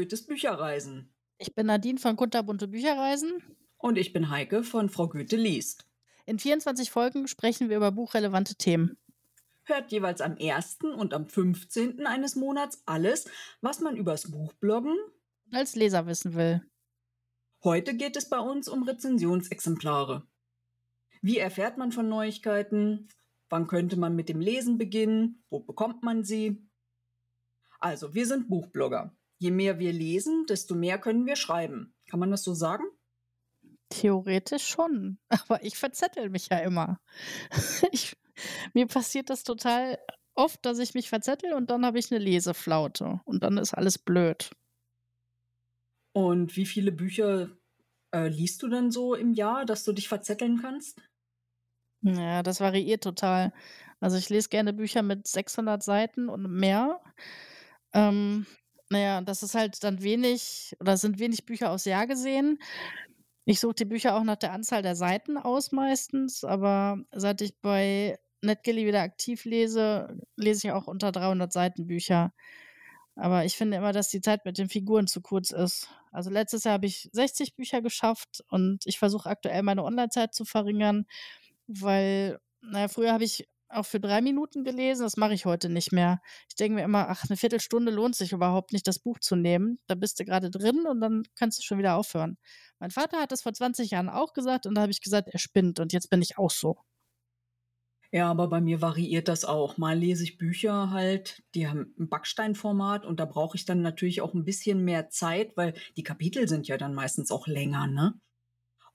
Goethes 0.00 0.24
Bücherreisen. 0.24 1.12
Ich 1.36 1.54
bin 1.54 1.66
Nadine 1.66 1.98
von 1.98 2.16
Kunterbunte 2.16 2.68
Bücherreisen. 2.68 3.42
Und 3.76 3.98
ich 3.98 4.14
bin 4.14 4.30
Heike 4.30 4.64
von 4.64 4.88
Frau 4.88 5.10
Goethe 5.10 5.36
liest. 5.36 5.86
In 6.24 6.38
24 6.38 6.90
Folgen 6.90 7.28
sprechen 7.28 7.68
wir 7.68 7.76
über 7.76 7.92
buchrelevante 7.92 8.54
Themen. 8.54 8.96
Hört 9.64 9.92
jeweils 9.92 10.22
am 10.22 10.38
1. 10.40 10.78
und 10.96 11.12
am 11.12 11.28
15. 11.28 12.06
eines 12.06 12.34
Monats 12.34 12.82
alles, 12.86 13.26
was 13.60 13.80
man 13.80 13.94
übers 13.94 14.30
Buchbloggen 14.30 14.96
als 15.52 15.76
Leser 15.76 16.06
wissen 16.06 16.34
will. 16.34 16.62
Heute 17.62 17.94
geht 17.94 18.16
es 18.16 18.30
bei 18.30 18.38
uns 18.38 18.68
um 18.68 18.84
Rezensionsexemplare. 18.84 20.26
Wie 21.20 21.36
erfährt 21.36 21.76
man 21.76 21.92
von 21.92 22.08
Neuigkeiten? 22.08 23.08
Wann 23.50 23.66
könnte 23.66 23.98
man 23.98 24.16
mit 24.16 24.30
dem 24.30 24.40
Lesen 24.40 24.78
beginnen? 24.78 25.44
Wo 25.50 25.60
bekommt 25.60 26.02
man 26.02 26.24
sie? 26.24 26.66
Also, 27.80 28.14
wir 28.14 28.24
sind 28.24 28.48
Buchblogger. 28.48 29.14
Je 29.40 29.50
mehr 29.50 29.78
wir 29.78 29.94
lesen, 29.94 30.44
desto 30.46 30.74
mehr 30.74 30.98
können 30.98 31.24
wir 31.24 31.34
schreiben. 31.34 31.94
Kann 32.10 32.20
man 32.20 32.30
das 32.30 32.44
so 32.44 32.52
sagen? 32.52 32.84
Theoretisch 33.88 34.68
schon, 34.68 35.18
aber 35.28 35.64
ich 35.64 35.78
verzettel 35.78 36.28
mich 36.28 36.48
ja 36.50 36.58
immer. 36.58 37.00
Ich, 37.90 38.16
mir 38.74 38.86
passiert 38.86 39.30
das 39.30 39.42
total 39.42 39.98
oft, 40.34 40.64
dass 40.64 40.78
ich 40.78 40.94
mich 40.94 41.08
verzettel 41.08 41.54
und 41.54 41.70
dann 41.70 41.84
habe 41.84 41.98
ich 41.98 42.10
eine 42.10 42.22
Leseflaute 42.22 43.20
und 43.24 43.42
dann 43.42 43.56
ist 43.56 43.74
alles 43.74 43.98
blöd. 43.98 44.50
Und 46.12 46.56
wie 46.56 46.66
viele 46.66 46.92
Bücher 46.92 47.50
äh, 48.14 48.28
liest 48.28 48.62
du 48.62 48.68
denn 48.68 48.90
so 48.90 49.14
im 49.14 49.32
Jahr, 49.32 49.64
dass 49.64 49.84
du 49.84 49.92
dich 49.92 50.08
verzetteln 50.08 50.60
kannst? 50.60 51.00
Ja, 52.02 52.42
das 52.42 52.60
variiert 52.60 53.04
total. 53.04 53.52
Also 54.00 54.16
ich 54.16 54.28
lese 54.28 54.48
gerne 54.48 54.72
Bücher 54.72 55.02
mit 55.02 55.26
600 55.26 55.82
Seiten 55.82 56.28
und 56.28 56.50
mehr. 56.50 57.00
Ähm, 57.92 58.46
naja, 58.90 59.20
das 59.22 59.42
ist 59.42 59.54
halt 59.54 59.82
dann 59.84 60.02
wenig 60.02 60.76
oder 60.80 60.96
sind 60.96 61.18
wenig 61.18 61.46
Bücher 61.46 61.70
aufs 61.70 61.84
Jahr 61.84 62.06
gesehen. 62.06 62.58
Ich 63.46 63.60
suche 63.60 63.74
die 63.74 63.84
Bücher 63.86 64.16
auch 64.16 64.24
nach 64.24 64.36
der 64.36 64.52
Anzahl 64.52 64.82
der 64.82 64.96
Seiten 64.96 65.38
aus 65.38 65.72
meistens, 65.72 66.44
aber 66.44 66.98
seit 67.12 67.40
ich 67.40 67.58
bei 67.60 68.18
NetGilly 68.42 68.86
wieder 68.86 69.02
aktiv 69.02 69.44
lese, 69.44 70.18
lese 70.36 70.68
ich 70.68 70.72
auch 70.72 70.86
unter 70.86 71.12
300 71.12 71.52
Seiten 71.52 71.86
Bücher. 71.86 72.32
Aber 73.16 73.44
ich 73.44 73.56
finde 73.56 73.76
immer, 73.78 73.92
dass 73.92 74.08
die 74.10 74.20
Zeit 74.20 74.44
mit 74.44 74.58
den 74.58 74.68
Figuren 74.68 75.06
zu 75.06 75.20
kurz 75.20 75.50
ist. 75.50 75.88
Also 76.12 76.30
letztes 76.30 76.64
Jahr 76.64 76.74
habe 76.74 76.86
ich 76.86 77.08
60 77.12 77.54
Bücher 77.56 77.82
geschafft 77.82 78.42
und 78.48 78.86
ich 78.86 78.98
versuche 78.98 79.28
aktuell 79.28 79.62
meine 79.62 79.84
Online-Zeit 79.84 80.34
zu 80.34 80.44
verringern, 80.44 81.06
weil, 81.66 82.40
naja, 82.62 82.88
früher 82.88 83.12
habe 83.12 83.24
ich 83.24 83.48
auch 83.72 83.86
für 83.86 84.00
drei 84.00 84.20
Minuten 84.20 84.64
gelesen, 84.64 85.02
das 85.02 85.16
mache 85.16 85.34
ich 85.34 85.46
heute 85.46 85.68
nicht 85.68 85.92
mehr. 85.92 86.20
Ich 86.48 86.56
denke 86.56 86.76
mir 86.76 86.84
immer, 86.84 87.08
ach, 87.08 87.24
eine 87.28 87.36
Viertelstunde 87.36 87.92
lohnt 87.92 88.16
sich 88.16 88.32
überhaupt 88.32 88.72
nicht, 88.72 88.86
das 88.86 88.98
Buch 88.98 89.18
zu 89.20 89.36
nehmen. 89.36 89.78
Da 89.86 89.94
bist 89.94 90.20
du 90.20 90.24
gerade 90.24 90.50
drin 90.50 90.86
und 90.86 91.00
dann 91.00 91.22
kannst 91.36 91.58
du 91.58 91.62
schon 91.62 91.78
wieder 91.78 91.96
aufhören. 91.96 92.38
Mein 92.78 92.90
Vater 92.90 93.20
hat 93.20 93.32
das 93.32 93.42
vor 93.42 93.52
20 93.54 93.90
Jahren 93.90 94.08
auch 94.08 94.32
gesagt 94.32 94.66
und 94.66 94.74
da 94.74 94.82
habe 94.82 94.92
ich 94.92 95.00
gesagt, 95.00 95.28
er 95.28 95.38
spinnt 95.38 95.80
und 95.80 95.92
jetzt 95.92 96.10
bin 96.10 96.22
ich 96.22 96.38
auch 96.38 96.50
so. 96.50 96.78
Ja, 98.12 98.28
aber 98.28 98.48
bei 98.48 98.60
mir 98.60 98.80
variiert 98.80 99.28
das 99.28 99.44
auch. 99.44 99.78
Mal 99.78 99.96
lese 99.96 100.24
ich 100.24 100.36
Bücher 100.36 100.90
halt, 100.90 101.44
die 101.54 101.68
haben 101.68 101.94
ein 101.98 102.08
Backsteinformat 102.08 103.06
und 103.06 103.20
da 103.20 103.24
brauche 103.24 103.56
ich 103.56 103.64
dann 103.64 103.82
natürlich 103.82 104.20
auch 104.20 104.34
ein 104.34 104.44
bisschen 104.44 104.84
mehr 104.84 105.10
Zeit, 105.10 105.56
weil 105.56 105.74
die 105.96 106.02
Kapitel 106.02 106.48
sind 106.48 106.66
ja 106.66 106.76
dann 106.76 106.94
meistens 106.94 107.30
auch 107.30 107.46
länger, 107.46 107.86
ne? 107.86 108.14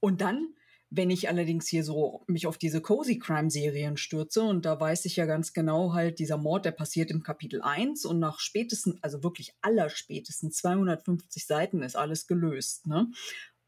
Und 0.01 0.21
dann, 0.21 0.55
wenn 0.89 1.09
ich 1.09 1.27
allerdings 1.29 1.67
hier 1.67 1.83
so 1.83 2.23
mich 2.27 2.47
auf 2.47 2.57
diese 2.57 2.81
Cozy 2.81 3.19
Crime 3.19 3.49
Serien 3.49 3.97
stürze 3.97 4.43
und 4.43 4.65
da 4.65 4.79
weiß 4.79 5.05
ich 5.05 5.15
ja 5.15 5.25
ganz 5.25 5.53
genau 5.53 5.93
halt, 5.93 6.19
dieser 6.19 6.37
Mord, 6.37 6.65
der 6.65 6.71
passiert 6.71 7.11
im 7.11 7.23
Kapitel 7.23 7.61
1 7.61 8.05
und 8.05 8.19
nach 8.19 8.39
spätestens, 8.39 9.01
also 9.01 9.23
wirklich 9.23 9.53
aller 9.61 9.89
spätestens 9.89 10.57
250 10.57 11.45
Seiten 11.45 11.81
ist 11.81 11.95
alles 11.95 12.27
gelöst, 12.27 12.87
ne? 12.87 13.07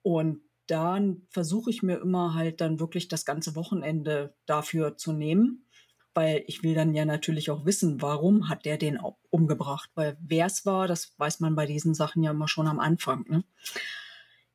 Und 0.04 0.42
dann 0.68 1.28
versuche 1.30 1.70
ich 1.70 1.82
mir 1.82 1.98
immer 1.98 2.34
halt 2.34 2.62
dann 2.62 2.80
wirklich 2.80 3.08
das 3.08 3.26
ganze 3.26 3.56
Wochenende 3.56 4.36
dafür 4.46 4.98
zu 4.98 5.14
nehmen, 5.14 5.66
weil 6.14 6.44
ich 6.48 6.64
will 6.64 6.76
dann 6.76 6.94
ja 6.94 7.06
natürlich 7.06 7.50
auch 7.52 7.66
wissen, 7.66 8.02
warum 8.02 8.50
hat 8.50 8.66
der 8.66 8.78
den 8.78 9.00
umgebracht, 9.30 9.90
weil 9.96 10.18
wer 10.20 10.46
es 10.46 10.66
war, 10.66 10.88
das 10.88 11.14
weiß 11.18 11.40
man 11.40 11.56
bei 11.56 11.66
diesen 11.66 11.94
Sachen 11.94 12.24
ja 12.24 12.32
immer 12.32 12.48
schon 12.48 12.68
am 12.68 12.80
Anfang. 12.80 13.26
Ne? 13.30 13.44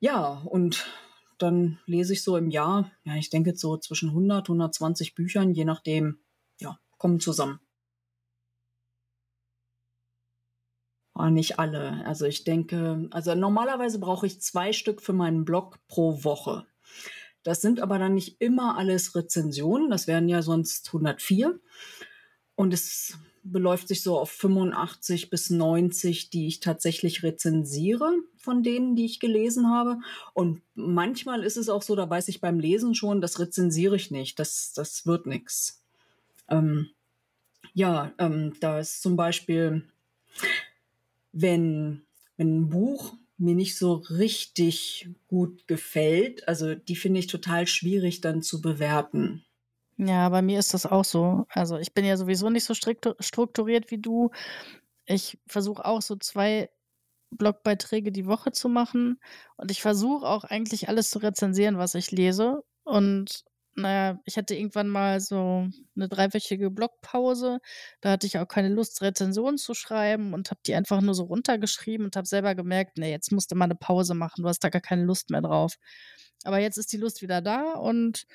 Ja, 0.00 0.42
und 0.44 0.86
dann 1.42 1.78
lese 1.86 2.12
ich 2.12 2.22
so 2.22 2.36
im 2.36 2.50
Jahr, 2.50 2.90
ja, 3.04 3.16
ich 3.16 3.30
denke 3.30 3.56
so 3.56 3.76
zwischen 3.76 4.10
100, 4.10 4.48
120 4.48 5.14
Büchern, 5.14 5.52
je 5.52 5.64
nachdem, 5.64 6.20
ja, 6.60 6.78
kommen 6.98 7.20
zusammen. 7.20 7.60
Oh, 11.14 11.28
nicht 11.28 11.58
alle. 11.58 12.04
Also 12.06 12.24
ich 12.24 12.44
denke, 12.44 13.08
also 13.10 13.34
normalerweise 13.34 13.98
brauche 13.98 14.26
ich 14.26 14.40
zwei 14.40 14.72
Stück 14.72 15.02
für 15.02 15.12
meinen 15.12 15.44
Blog 15.44 15.78
pro 15.86 16.24
Woche. 16.24 16.66
Das 17.42 17.60
sind 17.60 17.80
aber 17.80 17.98
dann 17.98 18.14
nicht 18.14 18.40
immer 18.40 18.78
alles 18.78 19.14
Rezensionen. 19.14 19.90
Das 19.90 20.06
wären 20.06 20.28
ja 20.28 20.42
sonst 20.42 20.86
104. 20.88 21.60
Und 22.54 22.72
es 22.72 23.18
beläuft 23.44 23.88
sich 23.88 24.02
so 24.02 24.18
auf 24.18 24.30
85 24.30 25.30
bis 25.30 25.50
90, 25.50 26.30
die 26.30 26.46
ich 26.46 26.60
tatsächlich 26.60 27.22
rezensiere 27.22 28.12
von 28.36 28.62
denen, 28.62 28.96
die 28.96 29.04
ich 29.04 29.20
gelesen 29.20 29.68
habe. 29.70 29.98
Und 30.34 30.62
manchmal 30.74 31.42
ist 31.42 31.56
es 31.56 31.68
auch 31.68 31.82
so, 31.82 31.96
da 31.96 32.08
weiß 32.08 32.28
ich 32.28 32.40
beim 32.40 32.60
Lesen 32.60 32.94
schon, 32.94 33.20
das 33.20 33.38
rezensiere 33.38 33.96
ich 33.96 34.10
nicht. 34.10 34.38
Das, 34.38 34.72
das 34.72 35.06
wird 35.06 35.26
nichts. 35.26 35.82
Ähm, 36.48 36.90
ja, 37.74 38.12
ähm, 38.18 38.54
da 38.60 38.78
ist 38.78 39.02
zum 39.02 39.16
Beispiel 39.16 39.84
wenn, 41.32 42.02
wenn 42.36 42.58
ein 42.58 42.68
Buch 42.68 43.14
mir 43.38 43.54
nicht 43.54 43.76
so 43.76 43.94
richtig 43.94 45.08
gut 45.26 45.66
gefällt, 45.66 46.46
also 46.46 46.74
die 46.74 46.96
finde 46.96 47.18
ich 47.18 47.26
total 47.26 47.66
schwierig 47.66 48.20
dann 48.20 48.42
zu 48.42 48.60
bewerten. 48.60 49.44
Ja, 50.06 50.28
bei 50.30 50.42
mir 50.42 50.58
ist 50.58 50.74
das 50.74 50.86
auch 50.86 51.04
so. 51.04 51.46
Also 51.50 51.78
ich 51.78 51.94
bin 51.94 52.04
ja 52.04 52.16
sowieso 52.16 52.50
nicht 52.50 52.64
so 52.64 52.74
strukturiert 52.74 53.90
wie 53.90 53.98
du. 53.98 54.30
Ich 55.06 55.38
versuche 55.46 55.84
auch 55.84 56.02
so 56.02 56.16
zwei 56.16 56.70
Blogbeiträge 57.30 58.12
die 58.12 58.26
Woche 58.26 58.52
zu 58.52 58.68
machen 58.68 59.20
und 59.56 59.70
ich 59.70 59.82
versuche 59.82 60.26
auch 60.26 60.44
eigentlich 60.44 60.88
alles 60.88 61.10
zu 61.10 61.20
rezensieren, 61.20 61.78
was 61.78 61.94
ich 61.94 62.10
lese. 62.12 62.62
Und 62.84 63.44
naja, 63.76 64.20
ich 64.26 64.36
hatte 64.38 64.54
irgendwann 64.56 64.88
mal 64.88 65.20
so 65.20 65.68
eine 65.96 66.08
dreiwöchige 66.08 66.70
Blogpause. 66.70 67.60
Da 68.02 68.12
hatte 68.12 68.26
ich 68.26 68.38
auch 68.38 68.48
keine 68.48 68.68
Lust, 68.70 69.02
Rezensionen 69.02 69.58
zu 69.58 69.74
schreiben 69.74 70.34
und 70.34 70.50
habe 70.50 70.60
die 70.66 70.74
einfach 70.74 71.00
nur 71.02 71.14
so 71.14 71.24
runtergeschrieben 71.24 72.06
und 72.06 72.16
habe 72.16 72.26
selber 72.26 72.54
gemerkt, 72.54 72.98
nee, 72.98 73.10
jetzt 73.12 73.32
musst 73.32 73.52
du 73.52 73.56
mal 73.56 73.66
eine 73.66 73.76
Pause 73.76 74.14
machen. 74.14 74.42
Du 74.42 74.48
hast 74.48 74.60
da 74.64 74.68
gar 74.70 74.82
keine 74.82 75.04
Lust 75.04 75.30
mehr 75.30 75.42
drauf. 75.42 75.76
Aber 76.44 76.58
jetzt 76.58 76.78
ist 76.78 76.92
die 76.92 76.98
Lust 76.98 77.22
wieder 77.22 77.40
da 77.40 77.72
und 77.72 78.26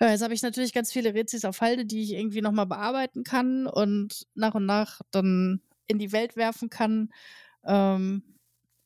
ja, 0.00 0.10
jetzt 0.10 0.22
habe 0.22 0.34
ich 0.34 0.42
natürlich 0.42 0.72
ganz 0.72 0.92
viele 0.92 1.14
Rezis 1.14 1.44
auf 1.44 1.60
Halde, 1.60 1.84
die 1.84 2.02
ich 2.02 2.12
irgendwie 2.12 2.40
nochmal 2.40 2.66
bearbeiten 2.66 3.24
kann 3.24 3.66
und 3.66 4.26
nach 4.34 4.54
und 4.54 4.64
nach 4.66 5.00
dann 5.10 5.60
in 5.88 5.98
die 5.98 6.12
Welt 6.12 6.36
werfen 6.36 6.70
kann. 6.70 7.10
Ähm, 7.64 8.22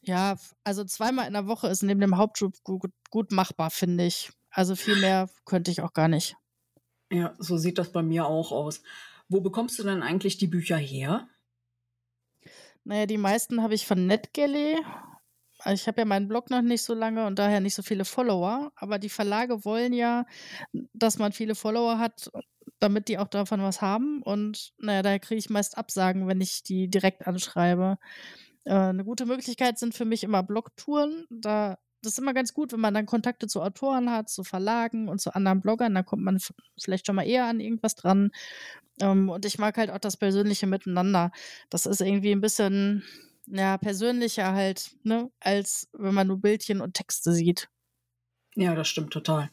ja, 0.01 0.37
also 0.65 0.85
zweimal 0.85 1.27
in 1.27 1.35
der 1.35 1.47
Woche 1.47 1.69
ist 1.69 1.83
neben 1.83 2.01
dem 2.01 2.17
Hauptjob 2.17 2.55
gut, 2.65 2.93
gut 3.11 3.31
machbar, 3.31 3.71
finde 3.71 4.07
ich. 4.07 4.31
Also 4.51 4.75
viel 4.75 4.97
mehr 4.97 5.29
könnte 5.45 5.71
ich 5.71 5.83
auch 5.83 5.93
gar 5.93 6.09
nicht. 6.09 6.37
Ja, 7.11 7.35
so 7.39 7.59
sieht 7.59 7.79
das 7.79 7.93
bei 7.93 8.03
mir 8.03 8.27
auch 8.27 8.53
aus. 8.53 8.83
Wo 9.29 9.41
bekommst 9.41 9.79
du 9.79 9.83
denn 9.83 10.03
eigentlich 10.03 10.39
die 10.39 10.47
Bücher 10.47 10.77
her? 10.77 11.29
Naja, 12.85 13.07
die 13.07 13.19
meisten 13.19 13.63
habe 13.63 13.75
ich 13.75 13.87
von 13.87 14.07
NetGalley. 14.07 14.79
Also 15.65 15.81
ich 15.81 15.87
habe 15.87 16.01
ja 16.01 16.05
meinen 16.05 16.29
Blog 16.29 16.51
noch 16.51 16.63
nicht 16.63 16.83
so 16.83 16.95
lange 16.95 17.27
und 17.27 17.39
daher 17.39 17.61
nicht 17.61 17.75
so 17.75 17.83
viele 17.83 18.05
Follower. 18.05 18.73
Aber 18.77 18.99
die 18.99 19.09
Verlage 19.09 19.65
wollen 19.65 19.93
ja, 19.93 20.27
dass 20.93 21.19
man 21.19 21.33
viele 21.33 21.55
Follower 21.55 21.99
hat, 21.99 22.31
damit 22.81 23.09
die 23.09 23.19
auch 23.19 23.29
davon 23.29 23.63
was 23.63 23.81
haben. 23.81 24.23
Und 24.23 24.73
naja, 24.79 25.03
daher 25.03 25.21
kriege 25.21 25.39
ich 25.39 25.51
meist 25.51 25.79
Absagen, 25.79 26.27
wenn 26.27 26.41
ich 26.41 26.63
die 26.63 26.89
direkt 26.89 27.27
anschreibe. 27.27 27.99
Äh, 28.65 28.75
eine 28.75 29.05
gute 29.05 29.27
Möglichkeit 29.27 29.79
sind 29.79 29.95
für 29.95 30.05
mich 30.05 30.25
immer 30.25 30.43
Blogtouren. 30.43 31.27
Da 31.31 31.79
das 32.03 32.15
ist 32.15 32.19
immer 32.19 32.35
ganz 32.35 32.53
gut, 32.53 32.73
wenn 32.73 32.81
man 32.81 32.95
dann 32.95 33.07
Kontakte 33.07 33.47
zu 33.47 33.63
Autoren 33.63 34.11
hat, 34.11 34.29
zu 34.29 34.43
Verlagen 34.43 35.09
und 35.09 35.21
zu 35.21 35.35
anderen 35.35 35.61
Bloggern. 35.61 35.95
Da 35.95 36.03
kommt 36.03 36.25
man 36.25 36.39
vielleicht 36.81 37.07
schon 37.07 37.15
mal 37.15 37.27
eher 37.27 37.47
an 37.47 37.61
irgendwas 37.61 37.95
dran. 37.95 38.33
Ähm, 39.01 39.29
und 39.29 39.45
ich 39.45 39.59
mag 39.59 39.77
halt 39.79 39.91
auch 39.91 39.99
das 39.99 40.17
persönliche 40.17 40.67
Miteinander. 40.67 41.31
Das 41.71 41.87
ist 41.87 42.01
irgendwie 42.01 42.33
ein 42.33 42.41
bisschen 42.41 43.05
ja, 43.47 43.79
persönlicher 43.79 44.53
halt, 44.53 44.97
ne, 45.03 45.31
als 45.41 45.89
wenn 45.93 46.15
man 46.15 46.27
nur 46.27 46.41
Bildchen 46.41 46.81
und 46.81 46.95
Texte 46.95 47.33
sieht. 47.33 47.69
Ja, 48.55 48.75
das 48.75 48.89
stimmt 48.89 49.13
total. 49.13 49.51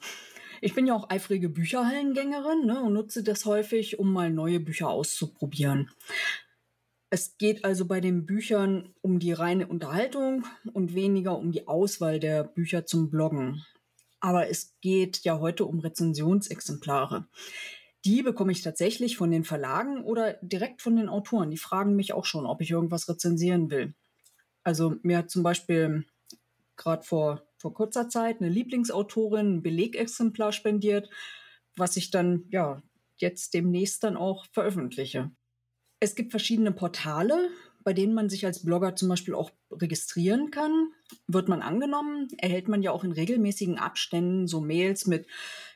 Ich 0.61 0.73
bin 0.75 0.85
ja 0.85 0.93
auch 0.93 1.09
eifrige 1.09 1.49
Bücherhallengängerin 1.49 2.65
ne, 2.65 2.81
und 2.81 2.93
nutze 2.93 3.23
das 3.23 3.45
häufig, 3.45 3.97
um 3.97 4.11
mal 4.11 4.29
neue 4.29 4.59
Bücher 4.59 4.89
auszuprobieren. 4.89 5.89
Es 7.09 7.37
geht 7.37 7.65
also 7.65 7.85
bei 7.85 8.01
den 8.01 8.25
Büchern 8.25 8.93
um 9.01 9.19
die 9.19 9.31
reine 9.31 9.67
Unterhaltung 9.67 10.45
und 10.73 10.93
weniger 10.93 11.37
um 11.37 11.51
die 11.51 11.67
Auswahl 11.67 12.19
der 12.19 12.43
Bücher 12.43 12.85
zum 12.85 13.09
Bloggen. 13.09 13.65
Aber 14.19 14.49
es 14.49 14.75
geht 14.81 15.23
ja 15.23 15.39
heute 15.39 15.65
um 15.65 15.79
Rezensionsexemplare. 15.79 17.27
Die 18.05 18.21
bekomme 18.21 18.51
ich 18.51 18.61
tatsächlich 18.61 19.17
von 19.17 19.31
den 19.31 19.43
Verlagen 19.43 20.03
oder 20.03 20.33
direkt 20.41 20.81
von 20.81 20.95
den 20.95 21.09
Autoren. 21.09 21.51
Die 21.51 21.57
fragen 21.57 21.95
mich 21.95 22.13
auch 22.13 22.25
schon, 22.25 22.45
ob 22.45 22.61
ich 22.61 22.71
irgendwas 22.71 23.09
rezensieren 23.09 23.69
will. 23.69 23.93
Also 24.63 24.95
mir 25.03 25.17
hat 25.17 25.29
zum 25.29 25.43
Beispiel 25.43 26.05
gerade 26.77 27.03
vor, 27.03 27.43
vor 27.57 27.73
kurzer 27.73 28.09
Zeit 28.09 28.39
eine 28.39 28.49
Lieblingsautorin 28.49 29.55
ein 29.55 29.61
Belegexemplar 29.61 30.51
spendiert, 30.51 31.09
was 31.75 31.97
ich 31.97 32.09
dann 32.09 32.45
ja 32.49 32.81
jetzt 33.17 33.53
demnächst 33.53 34.03
dann 34.03 34.15
auch 34.15 34.45
veröffentliche. 34.51 35.31
Es 35.99 36.15
gibt 36.15 36.31
verschiedene 36.31 36.71
Portale, 36.71 37.49
bei 37.83 37.93
denen 37.93 38.13
man 38.13 38.29
sich 38.29 38.45
als 38.45 38.63
Blogger 38.63 38.95
zum 38.95 39.09
Beispiel 39.09 39.33
auch 39.33 39.51
registrieren 39.71 40.51
kann. 40.51 40.91
Wird 41.27 41.49
man 41.49 41.61
angenommen, 41.61 42.27
erhält 42.37 42.67
man 42.67 42.81
ja 42.81 42.91
auch 42.91 43.03
in 43.03 43.11
regelmäßigen 43.11 43.77
Abständen 43.77 44.47
so 44.47 44.61
Mails 44.61 45.07
mit, 45.07 45.27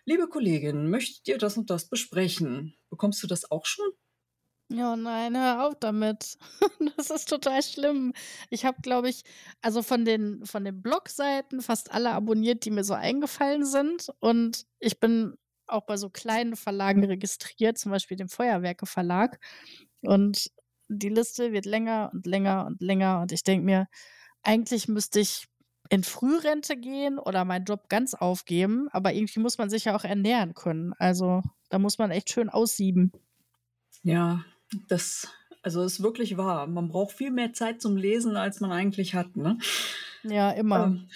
liebe 0.06 0.28
Kollegin, 0.28 0.90
möchtet 0.90 1.28
ihr 1.28 1.38
das 1.38 1.58
und 1.58 1.70
das 1.70 1.88
besprechen? 1.90 2.76
Bekommst 2.90 3.22
du 3.24 3.28
das 3.28 3.50
auch 3.52 3.66
schon? 3.66 3.86
Ja, 4.70 4.96
nein, 4.96 5.38
hör 5.38 5.68
auf 5.68 5.76
damit. 5.80 6.38
Das 6.98 7.10
ist 7.10 7.30
total 7.30 7.62
schlimm. 7.64 8.14
Ich 8.50 8.66
habe, 8.66 8.82
glaube 8.82 9.10
ich, 9.10 9.24
also 9.62 9.82
von 9.84 10.06
den, 10.06 10.46
von 10.46 10.64
den 10.64 10.82
Blogseiten 10.82 11.62
fast 11.62 11.92
alle 11.92 12.12
abonniert, 12.12 12.66
die 12.66 12.72
mir 12.72 12.84
so 12.84 12.94
eingefallen 12.94 13.66
sind. 13.66 14.10
Und 14.20 14.66
ich 14.80 15.00
bin 15.00 15.36
auch 15.68 15.86
bei 15.86 15.98
so 15.98 16.10
kleinen 16.10 16.56
Verlagen 16.56 17.04
registriert, 17.06 17.78
zum 17.78 17.92
Beispiel 17.92 18.18
dem 18.18 18.30
Feuerwerke 18.30 18.86
Verlag. 18.86 19.40
Und 20.02 20.52
die 20.88 21.10
Liste 21.10 21.52
wird 21.52 21.66
länger 21.66 22.12
und 22.14 22.26
länger 22.26 22.66
und 22.66 22.82
länger. 22.82 23.22
Und 23.22 23.32
ich 23.32 23.44
denke 23.44 23.66
mir, 23.66 23.88
eigentlich 24.44 24.88
müsste 24.88 25.20
ich 25.20 25.48
in 25.90 26.04
Frührente 26.04 26.78
gehen 26.78 27.20
oder 27.20 27.46
meinen 27.46 27.66
Job 27.66 27.90
ganz 27.90 28.14
aufgeben. 28.14 28.90
Aber 28.92 29.14
irgendwie 29.14 29.40
muss 29.40 29.58
man 29.58 29.70
sich 29.70 29.86
ja 29.86 29.96
auch 29.96 30.04
ernähren 30.04 30.54
können. 30.54 30.94
Also 30.98 31.42
da 31.70 31.80
muss 31.80 31.98
man 31.98 32.12
echt 32.12 32.32
schön 32.32 32.50
aussieben. 32.50 33.12
Ja, 34.04 34.44
das, 34.88 35.28
also 35.62 35.84
ist 35.84 36.04
wirklich 36.04 36.38
wahr. 36.38 36.68
Man 36.68 36.90
braucht 36.90 37.14
viel 37.14 37.32
mehr 37.32 37.54
Zeit 37.54 37.82
zum 37.82 37.98
Lesen, 37.98 38.36
als 38.36 38.60
man 38.60 38.72
eigentlich 38.72 39.16
hat. 39.16 39.36
Ne? 39.36 39.58
Ja, 40.24 40.52
immer. 40.52 40.86
Ähm, 40.86 41.10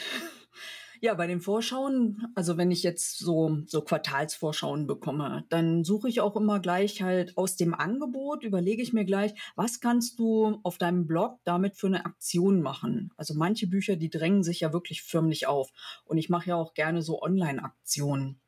ja, 1.01 1.13
bei 1.13 1.27
den 1.27 1.41
Vorschauen, 1.41 2.27
also 2.35 2.57
wenn 2.57 2.71
ich 2.71 2.83
jetzt 2.83 3.19
so, 3.19 3.59
so 3.65 3.81
Quartalsvorschauen 3.81 4.87
bekomme, 4.87 5.45
dann 5.49 5.83
suche 5.83 6.09
ich 6.09 6.21
auch 6.21 6.35
immer 6.35 6.59
gleich 6.59 7.01
halt 7.01 7.37
aus 7.37 7.55
dem 7.55 7.73
Angebot, 7.73 8.43
überlege 8.43 8.81
ich 8.81 8.93
mir 8.93 9.05
gleich, 9.05 9.33
was 9.55 9.79
kannst 9.79 10.19
du 10.19 10.59
auf 10.63 10.77
deinem 10.77 11.07
Blog 11.07 11.39
damit 11.43 11.77
für 11.77 11.87
eine 11.87 12.05
Aktion 12.05 12.61
machen? 12.61 13.11
Also 13.17 13.33
manche 13.33 13.67
Bücher, 13.67 13.95
die 13.95 14.09
drängen 14.09 14.43
sich 14.43 14.61
ja 14.61 14.73
wirklich 14.73 15.03
förmlich 15.03 15.47
auf. 15.47 15.71
Und 16.05 16.17
ich 16.17 16.29
mache 16.29 16.49
ja 16.49 16.55
auch 16.55 16.73
gerne 16.73 17.01
so 17.01 17.21
Online-Aktionen. 17.21 18.39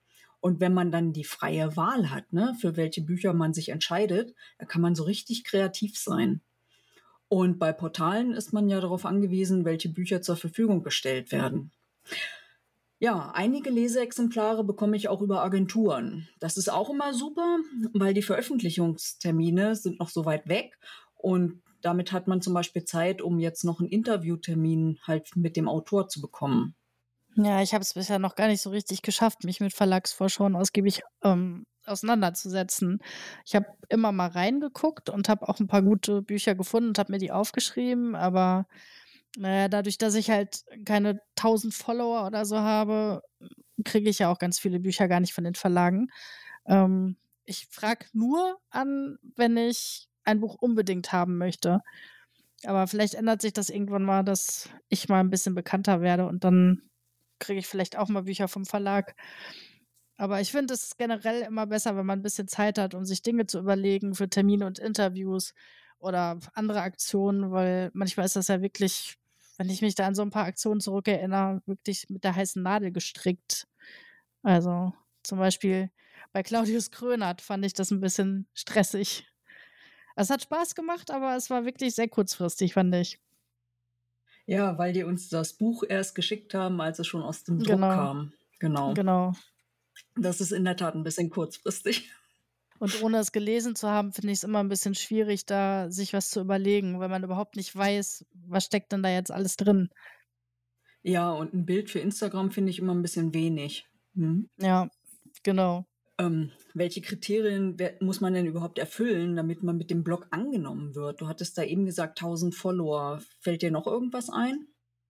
Und 0.42 0.60
wenn 0.60 0.74
man 0.74 0.92
dann 0.92 1.12
die 1.12 1.26
freie 1.26 1.76
Wahl 1.76 2.10
hat, 2.10 2.32
ne, 2.32 2.56
für 2.60 2.78
welche 2.78 3.02
Bücher 3.02 3.34
man 3.34 3.54
sich 3.54 3.70
entscheidet, 3.70 4.34
da 4.58 4.66
kann 4.66 4.82
man 4.82 4.96
so 4.96 5.04
richtig 5.04 5.44
kreativ 5.44 5.98
sein. 5.98 6.42
Und 7.28 7.60
bei 7.60 7.74
Portalen 7.74 8.34
ist 8.34 8.54
man 8.54 8.70
ja 8.70 8.80
darauf 8.82 9.06
angewiesen, 9.06 9.66
welche 9.66 9.90
Bücher 9.90 10.22
zur 10.22 10.36
Verfügung 10.36 10.82
gestellt 10.82 11.32
werden. 11.32 11.72
Ja, 13.02 13.32
einige 13.34 13.70
Leseexemplare 13.70 14.66
bekomme 14.66 14.98
ich 14.98 15.08
auch 15.08 15.22
über 15.22 15.42
Agenturen. 15.42 16.28
Das 16.40 16.58
ist 16.58 16.70
auch 16.70 16.90
immer 16.90 17.14
super, 17.14 17.58
weil 17.94 18.14
die 18.14 18.22
Veröffentlichungstermine 18.22 19.76
sind 19.76 20.00
noch 20.00 20.10
so 20.10 20.26
weit 20.26 20.50
weg 20.50 20.78
und 21.16 21.62
damit 21.82 22.12
hat 22.12 22.28
man 22.28 22.42
zum 22.42 22.54
Beispiel 22.54 22.84
Zeit, 22.84 23.22
um 23.22 23.40
jetzt 23.40 23.64
noch 23.64 23.80
einen 23.80 23.88
Interviewtermin 23.88 25.00
halt 25.08 25.36
mit 25.36 25.56
dem 25.56 25.70
Autor 25.70 26.10
zu 26.10 26.20
bekommen. 26.20 26.76
Ja, 27.36 27.62
ich 27.62 27.74
habe 27.74 27.84
es 27.84 27.94
bisher 27.94 28.20
noch 28.20 28.36
gar 28.36 28.48
nicht 28.48 28.62
so 28.62 28.70
richtig 28.70 29.02
geschafft, 29.02 29.46
mich 29.46 29.62
mit 29.62 29.74
Verlagsvorschauen 29.74 30.58
ausgiebig 30.58 31.04
ähm, 31.24 31.66
auseinanderzusetzen. 31.86 33.00
Ich 33.46 33.56
habe 33.56 33.68
immer 33.88 34.12
mal 34.12 34.28
reingeguckt 34.28 35.10
und 35.10 35.30
habe 35.30 35.48
auch 35.48 35.60
ein 35.60 35.68
paar 35.68 35.82
gute 35.82 36.22
Bücher 36.22 36.56
gefunden 36.56 36.90
und 36.90 37.00
habe 37.00 37.14
mir 37.14 37.20
die 37.20 37.32
aufgeschrieben, 37.32 38.16
aber 38.16 38.66
naja, 39.38 39.68
dadurch, 39.68 39.98
dass 39.98 40.16
ich 40.16 40.30
halt 40.30 40.64
keine 40.86 41.22
1000 41.36 41.74
Follower 41.74 42.26
oder 42.26 42.46
so 42.46 42.60
habe, 42.60 43.22
kriege 43.86 44.10
ich 44.10 44.20
ja 44.20 44.32
auch 44.32 44.40
ganz 44.40 44.60
viele 44.60 44.80
Bücher 44.80 45.08
gar 45.08 45.20
nicht 45.20 45.34
von 45.34 45.44
den 45.44 45.56
Verlagen. 45.56 46.10
Ähm, 46.66 47.18
ich 47.46 47.68
frage 47.72 48.06
nur 48.14 48.58
an, 48.70 49.18
wenn 49.36 49.58
ich 49.58 50.08
ein 50.24 50.40
Buch 50.40 50.56
unbedingt 50.60 51.12
haben 51.12 51.38
möchte. 51.38 51.82
Aber 52.66 52.88
vielleicht 52.88 53.16
ändert 53.16 53.42
sich 53.42 53.54
das 53.54 53.70
irgendwann 53.70 54.04
mal, 54.04 54.24
dass 54.24 54.70
ich 54.90 55.10
mal 55.10 55.22
ein 55.22 55.30
bisschen 55.30 55.56
bekannter 55.56 56.02
werde 56.02 56.28
und 56.28 56.44
dann 56.44 56.90
kriege 57.40 57.60
ich 57.60 57.68
vielleicht 57.68 57.98
auch 57.98 58.10
mal 58.10 58.24
Bücher 58.24 58.48
vom 58.48 58.66
Verlag. 58.66 59.16
Aber 60.18 60.42
ich 60.42 60.52
finde 60.52 60.74
es 60.74 60.98
generell 60.98 61.44
immer 61.44 61.66
besser, 61.68 61.96
wenn 61.96 62.06
man 62.06 62.20
ein 62.20 62.24
bisschen 62.24 62.50
Zeit 62.50 62.78
hat, 62.78 62.94
um 62.94 63.06
sich 63.06 63.22
Dinge 63.22 63.46
zu 63.48 63.60
überlegen 63.60 64.16
für 64.16 64.30
Termine 64.30 64.66
und 64.66 64.78
Interviews 64.78 65.54
oder 66.00 66.40
andere 66.54 66.82
Aktionen, 66.82 67.52
weil 67.52 67.90
manchmal 67.94 68.26
ist 68.26 68.36
das 68.36 68.50
ja 68.50 68.62
wirklich, 68.62 69.19
wenn 69.60 69.70
ich 69.70 69.82
mich 69.82 69.94
da 69.94 70.08
an 70.08 70.16
so 70.16 70.22
ein 70.22 70.30
paar 70.30 70.46
Aktionen 70.46 70.80
zurückerinnere, 70.80 71.62
wirklich 71.66 72.10
mit 72.10 72.24
der 72.24 72.34
heißen 72.34 72.64
Nadel 72.64 72.92
gestrickt. 72.94 73.68
Also 74.42 74.94
zum 75.22 75.38
Beispiel 75.38 75.92
bei 76.32 76.44
Claudius 76.44 76.92
Krönert 76.92 77.42
fand 77.42 77.66
ich 77.66 77.74
das 77.74 77.92
ein 77.92 78.00
bisschen 78.00 78.48
stressig. 78.54 79.28
Es 80.16 80.30
hat 80.30 80.42
Spaß 80.44 80.76
gemacht, 80.76 81.12
aber 81.12 81.36
es 81.36 81.50
war 81.50 81.66
wirklich 81.66 81.94
sehr 81.94 82.08
kurzfristig, 82.08 82.74
fand 82.74 82.96
ich. 82.96 83.20
Ja, 84.46 84.78
weil 84.78 84.94
die 84.94 85.04
uns 85.04 85.28
das 85.28 85.54
Buch 85.54 85.84
erst 85.88 86.16
geschickt 86.16 86.54
haben, 86.54 86.80
als 86.80 87.00
es 87.00 87.08
schon 87.08 87.22
aus 87.22 87.44
dem 87.44 87.60
Druck 87.60 87.68
Genau. 87.76 87.90
kam. 87.90 88.34
Genau. 88.60 88.94
Genau. 88.94 89.34
Das 90.16 90.40
ist 90.40 90.54
in 90.54 90.64
der 90.64 90.78
Tat 90.78 90.96
ein 90.96 91.04
bisschen 91.04 91.30
kurzfristig. 91.30 92.10
Und 92.80 93.04
ohne 93.04 93.18
es 93.20 93.32
gelesen 93.32 93.76
zu 93.76 93.90
haben, 93.90 94.14
finde 94.14 94.32
ich 94.32 94.40
es 94.40 94.44
immer 94.44 94.60
ein 94.60 94.70
bisschen 94.70 94.96
schwierig, 94.96 95.46
da 95.46 95.92
sich 95.92 96.14
was 96.14 96.30
zu 96.30 96.40
überlegen, 96.40 97.00
weil 97.00 97.10
man 97.10 97.24
überhaupt 97.24 97.58
nicht 97.58 97.76
weiß, 97.76 98.26
was 98.48 98.66
steckt 98.66 98.92
denn 98.92 99.04
da 99.04 99.10
jetzt 99.10 99.32
alles 99.32 99.58
drin. 99.58 99.90
Ja, 101.02 101.32
und 101.32 101.54
ein 101.54 101.66
Bild 101.66 101.90
für 101.90 102.00
Instagram 102.00 102.52
finde 102.52 102.72
ich 102.72 102.80
immer 102.80 102.94
ein 102.94 103.02
bisschen 103.02 103.34
wenig. 103.34 103.86
Hm? 104.16 104.50
Ja, 104.58 104.90
genau. 105.44 105.86
Ähm, 106.18 106.52
welche 106.74 107.02
Kriterien 107.02 107.78
muss 108.02 108.20
man 108.20 108.34
denn 108.34 108.46
überhaupt 108.46 108.78
erfüllen, 108.78 109.36
damit 109.36 109.64
man 109.64 109.78
mit 109.78 109.90
dem 109.90 110.04
Blog 110.04 110.28
angenommen 110.32 110.96
wird? 110.96 111.22
Du 111.22 111.28
hattest 111.28 111.58
da 111.58 111.64
eben 111.64 111.86
gesagt 111.86 112.22
1000 112.22 112.56
Follower. 112.56 113.22
Fällt 113.40 113.62
dir 113.62 113.72
noch 113.72 113.88
irgendwas 113.88 114.30
ein? 114.30 114.68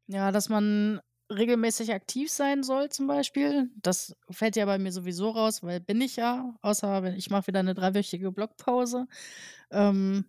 Ja, 0.07 0.31
dass 0.31 0.49
man 0.49 1.01
regelmäßig 1.29 1.93
aktiv 1.93 2.31
sein 2.31 2.63
soll 2.63 2.89
zum 2.89 3.07
Beispiel. 3.07 3.69
Das 3.75 4.15
fällt 4.29 4.55
ja 4.55 4.65
bei 4.65 4.77
mir 4.77 4.91
sowieso 4.91 5.29
raus, 5.29 5.63
weil 5.63 5.79
bin 5.79 6.01
ich 6.01 6.15
ja, 6.15 6.55
außer 6.61 7.03
wenn 7.03 7.15
ich 7.15 7.29
mache 7.29 7.47
wieder 7.47 7.59
eine 7.59 7.73
dreiwöchige 7.75 8.31
Blogpause. 8.31 9.07
Ähm, 9.71 10.25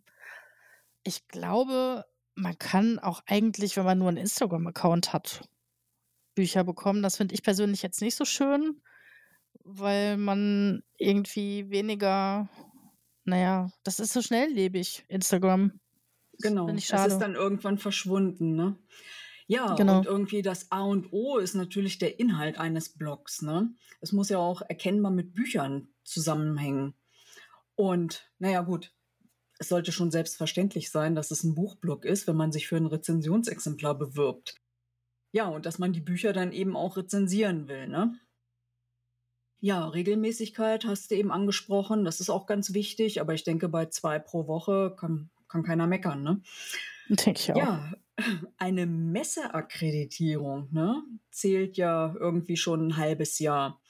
ich 1.02 1.26
glaube, 1.28 2.04
man 2.34 2.58
kann 2.58 2.98
auch 2.98 3.22
eigentlich, 3.26 3.76
wenn 3.76 3.84
man 3.84 3.98
nur 3.98 4.08
einen 4.08 4.18
Instagram-Account 4.18 5.12
hat, 5.12 5.48
Bücher 6.34 6.64
bekommen. 6.64 7.02
Das 7.02 7.16
finde 7.16 7.34
ich 7.34 7.42
persönlich 7.42 7.82
jetzt 7.82 8.02
nicht 8.02 8.16
so 8.16 8.24
schön, 8.24 8.80
weil 9.64 10.16
man 10.16 10.82
irgendwie 10.96 11.70
weniger, 11.70 12.48
naja, 13.24 13.70
das 13.82 14.00
ist 14.00 14.12
so 14.12 14.22
schnelllebig, 14.22 15.04
Instagram. 15.08 15.80
Das 16.32 16.42
Genau, 16.42 16.68
es 16.68 16.90
ist 16.90 17.18
dann 17.18 17.34
irgendwann 17.34 17.78
verschwunden, 17.78 18.56
ne? 18.56 18.78
Ja, 19.50 19.74
Genau. 19.74 19.98
und 19.98 20.06
irgendwie 20.06 20.42
das 20.42 20.70
A 20.70 20.82
und 20.82 21.12
O 21.12 21.38
ist 21.38 21.54
natürlich 21.54 21.98
der 21.98 22.20
Inhalt 22.20 22.56
eines 22.56 22.90
Blogs, 22.90 23.42
ne? 23.42 23.74
Es 24.00 24.12
muss 24.12 24.28
ja 24.28 24.38
auch 24.38 24.62
erkennbar 24.62 25.10
mit 25.10 25.34
Büchern 25.34 25.88
zusammenhängen. 26.04 26.94
Und 27.74 28.30
naja, 28.38 28.60
gut, 28.60 28.94
es 29.58 29.68
sollte 29.68 29.90
schon 29.90 30.12
selbstverständlich 30.12 30.92
sein, 30.92 31.16
dass 31.16 31.32
es 31.32 31.42
ein 31.42 31.56
Buchblog 31.56 32.04
ist, 32.04 32.28
wenn 32.28 32.36
man 32.36 32.52
sich 32.52 32.68
für 32.68 32.76
ein 32.76 32.86
Rezensionsexemplar 32.86 33.98
bewirbt. 33.98 34.54
Ja, 35.32 35.48
und 35.48 35.66
dass 35.66 35.80
man 35.80 35.92
die 35.92 36.00
Bücher 36.00 36.32
dann 36.32 36.52
eben 36.52 36.76
auch 36.76 36.96
rezensieren 36.96 37.66
will, 37.66 37.88
ne? 37.88 38.14
Ja, 39.58 39.88
Regelmäßigkeit 39.88 40.84
hast 40.86 41.10
du 41.10 41.16
eben 41.16 41.32
angesprochen, 41.32 42.04
das 42.04 42.20
ist 42.20 42.30
auch 42.30 42.46
ganz 42.46 42.72
wichtig, 42.72 43.20
aber 43.20 43.34
ich 43.34 43.42
denke, 43.42 43.68
bei 43.68 43.86
zwei 43.86 44.20
pro 44.20 44.46
Woche 44.46 44.94
kann, 44.96 45.30
kann 45.48 45.64
keiner 45.64 45.88
meckern, 45.88 46.22
ne? 46.22 46.40
Denke 47.08 47.40
ich 47.40 47.52
auch. 47.52 47.56
Ja, 47.56 47.92
eine 48.56 48.86
Messeakkreditierung, 48.86 50.68
ne, 50.72 51.02
zählt 51.30 51.76
ja 51.76 52.14
irgendwie 52.18 52.56
schon 52.56 52.88
ein 52.88 52.96
halbes 52.96 53.38
Jahr. 53.38 53.80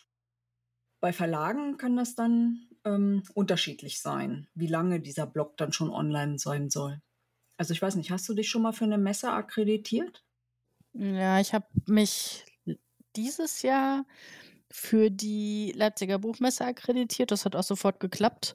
Bei 1.00 1.12
Verlagen 1.12 1.76
kann 1.76 1.96
das 1.96 2.14
dann 2.14 2.68
ähm, 2.84 3.22
unterschiedlich 3.34 4.00
sein, 4.00 4.48
wie 4.54 4.66
lange 4.66 5.00
dieser 5.00 5.26
Blog 5.26 5.56
dann 5.56 5.72
schon 5.72 5.90
online 5.90 6.38
sein 6.38 6.70
soll. 6.70 7.00
Also 7.56 7.72
ich 7.72 7.82
weiß 7.82 7.96
nicht, 7.96 8.10
hast 8.10 8.28
du 8.28 8.34
dich 8.34 8.48
schon 8.48 8.62
mal 8.62 8.72
für 8.72 8.84
eine 8.84 8.98
Messe 8.98 9.30
akkreditiert? 9.30 10.24
Ja, 10.94 11.40
ich 11.40 11.52
habe 11.52 11.66
mich 11.86 12.44
dieses 13.16 13.62
Jahr 13.62 14.06
für 14.70 15.10
die 15.10 15.72
Leipziger 15.76 16.18
Buchmesse 16.18 16.64
akkreditiert. 16.64 17.30
Das 17.30 17.44
hat 17.44 17.56
auch 17.56 17.62
sofort 17.62 18.00
geklappt. 18.00 18.54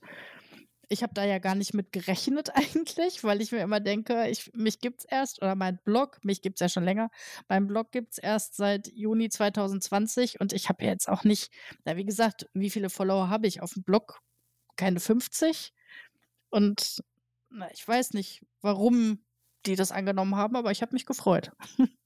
Ich 0.90 1.04
habe 1.04 1.14
da 1.14 1.24
ja 1.26 1.40
gar 1.40 1.56
nicht 1.56 1.74
mit 1.74 1.92
gerechnet 1.92 2.50
eigentlich, 2.56 3.24
weil 3.24 3.42
ich 3.42 3.52
mir 3.52 3.62
immer 3.62 3.80
denke, 3.80 4.28
ich, 4.30 4.52
mich 4.54 4.80
gibt 4.80 5.02
es 5.02 5.06
erst, 5.06 5.42
oder 5.42 5.56
mein 5.56 5.80
Blog, 5.84 6.20
mich 6.24 6.42
gibt 6.42 6.58
es 6.58 6.60
ja 6.62 6.70
schon 6.70 6.84
länger, 6.84 7.10
mein 7.48 7.68
Blog 7.68 7.92
gibt 7.92 8.14
es 8.14 8.18
erst 8.18 8.56
seit 8.56 8.88
Juni 8.94 9.30
2020 9.30 10.40
und 10.40 10.54
ich 10.54 10.70
habe 10.70 10.84
ja 10.84 10.92
jetzt 10.92 11.10
auch 11.10 11.24
nicht, 11.24 11.52
na, 11.86 11.98
wie 11.98 12.06
gesagt, 12.06 12.48
wie 12.54 12.70
viele 12.70 12.90
Follower 12.90 13.30
habe 13.30 13.48
ich 13.48 13.62
auf 13.62 13.74
dem 13.74 13.84
Blog? 13.84 14.22
Keine 14.76 15.00
50. 15.00 15.74
Und 16.50 17.04
na, 17.50 17.72
ich 17.72 17.88
weiß 17.88 18.14
nicht, 18.14 18.46
warum 18.62 19.24
die 19.66 19.76
das 19.76 19.92
angenommen 19.92 20.36
haben, 20.36 20.56
aber 20.56 20.72
ich 20.72 20.82
habe 20.82 20.94
mich 20.94 21.06
gefreut. 21.06 21.52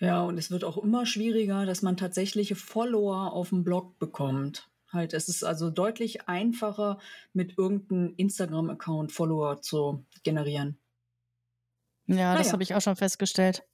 Ja, 0.00 0.22
und 0.24 0.38
es 0.38 0.50
wird 0.50 0.64
auch 0.64 0.76
immer 0.76 1.06
schwieriger, 1.06 1.66
dass 1.66 1.82
man 1.82 1.96
tatsächliche 1.96 2.56
Follower 2.56 3.32
auf 3.32 3.50
dem 3.50 3.62
Blog 3.62 3.98
bekommt. 3.98 4.68
Halt, 4.94 5.12
es 5.12 5.28
ist 5.28 5.44
also 5.44 5.70
deutlich 5.70 6.28
einfacher, 6.28 6.98
mit 7.32 7.58
irgendeinem 7.58 8.14
Instagram-Account 8.16 9.12
Follower 9.12 9.60
zu 9.60 10.04
generieren. 10.22 10.78
Ja, 12.06 12.36
das 12.36 12.52
habe 12.52 12.62
ich 12.62 12.74
auch 12.74 12.80
schon 12.80 12.96
festgestellt. 12.96 13.66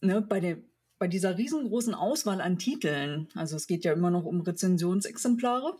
Ne, 0.00 0.20
bei, 0.20 0.40
den, 0.40 0.64
bei 0.98 1.08
dieser 1.08 1.38
riesengroßen 1.38 1.94
Auswahl 1.94 2.40
an 2.40 2.58
Titeln, 2.58 3.28
also 3.34 3.56
es 3.56 3.66
geht 3.66 3.84
ja 3.84 3.92
immer 3.92 4.10
noch 4.10 4.24
um 4.24 4.40
Rezensionsexemplare, 4.40 5.78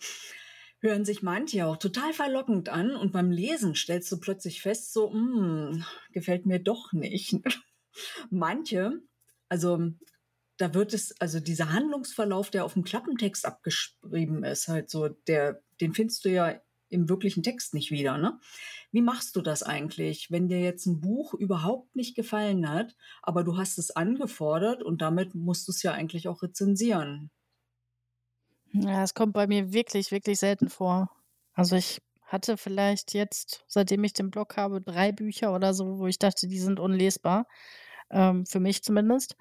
hören 0.81 1.05
sich 1.05 1.23
manche 1.23 1.67
auch 1.67 1.77
total 1.77 2.13
verlockend 2.13 2.69
an 2.69 2.95
und 2.95 3.13
beim 3.13 3.31
Lesen 3.31 3.75
stellst 3.75 4.13
du 4.13 4.19
plötzlich 4.19 4.63
fest, 4.63 4.93
so, 4.93 5.13
hm, 5.13 5.85
gefällt 6.13 6.47
mir 6.47 6.59
doch 6.59 6.93
nicht. 6.93 7.37
manche, 8.31 9.01
also 9.49 9.91
da 10.57 10.75
wird 10.75 10.95
es, 10.95 11.21
also 11.21 11.41
dieser 11.41 11.73
Handlungsverlauf, 11.73 12.51
der 12.51 12.65
auf 12.65 12.75
dem 12.75 12.85
Klappentext 12.85 13.45
abgeschrieben 13.47 14.45
ist, 14.45 14.69
halt 14.69 14.91
so, 14.91 15.09
der, 15.09 15.63
den 15.81 15.95
findest 15.95 16.25
du 16.25 16.31
ja 16.31 16.61
im 16.89 17.09
wirklichen 17.09 17.43
Text 17.43 17.75
nicht 17.75 17.91
wieder, 17.91 18.19
ne? 18.19 18.39
Wie 18.93 19.03
machst 19.03 19.35
du 19.35 19.41
das 19.41 19.65
eigentlich, 19.65 20.31
wenn 20.31 20.49
dir 20.49 20.61
jetzt 20.61 20.87
ein 20.87 21.01
Buch 21.01 21.35
überhaupt 21.35 21.97
nicht 21.97 22.15
gefallen 22.15 22.69
hat, 22.69 22.95
aber 23.23 23.43
du 23.43 23.57
hast 23.57 23.79
es 23.79 23.91
angefordert 23.91 24.83
und 24.83 25.03
damit 25.03 25.35
musst 25.35 25.67
du 25.67 25.73
es 25.73 25.83
ja 25.83 25.93
eigentlich 25.93 26.29
auch 26.29 26.43
rezensieren? 26.43 27.31
Ja, 28.73 29.03
es 29.03 29.15
kommt 29.15 29.33
bei 29.33 29.47
mir 29.47 29.73
wirklich, 29.73 30.11
wirklich 30.11 30.39
selten 30.39 30.69
vor. 30.69 31.11
Also 31.55 31.77
ich 31.77 32.01
hatte 32.23 32.57
vielleicht 32.57 33.15
jetzt, 33.15 33.65
seitdem 33.69 34.03
ich 34.05 34.13
den 34.13 34.31
Blog 34.31 34.57
habe, 34.57 34.81
drei 34.81 35.13
Bücher 35.13 35.55
oder 35.55 35.75
so, 35.75 35.99
wo 35.99 36.07
ich 36.07 36.19
dachte, 36.19 36.49
die 36.49 36.59
sind 36.59 36.81
unlesbar. 36.81 37.47
Ähm, 38.11 38.47
für 38.47 38.61
mich 38.61 38.83
zumindest. 38.83 39.37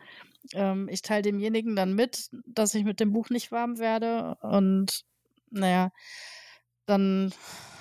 Ähm, 0.54 0.90
ich 0.90 1.02
teile 1.02 1.22
demjenigen 1.22 1.76
dann 1.76 1.94
mit, 1.94 2.30
dass 2.46 2.76
ich 2.76 2.84
mit 2.84 3.00
dem 3.00 3.14
Buch 3.14 3.30
nicht 3.30 3.52
warm 3.52 3.80
werde. 3.80 4.38
Und 4.42 5.04
naja, 5.50 5.92
dann 6.86 7.34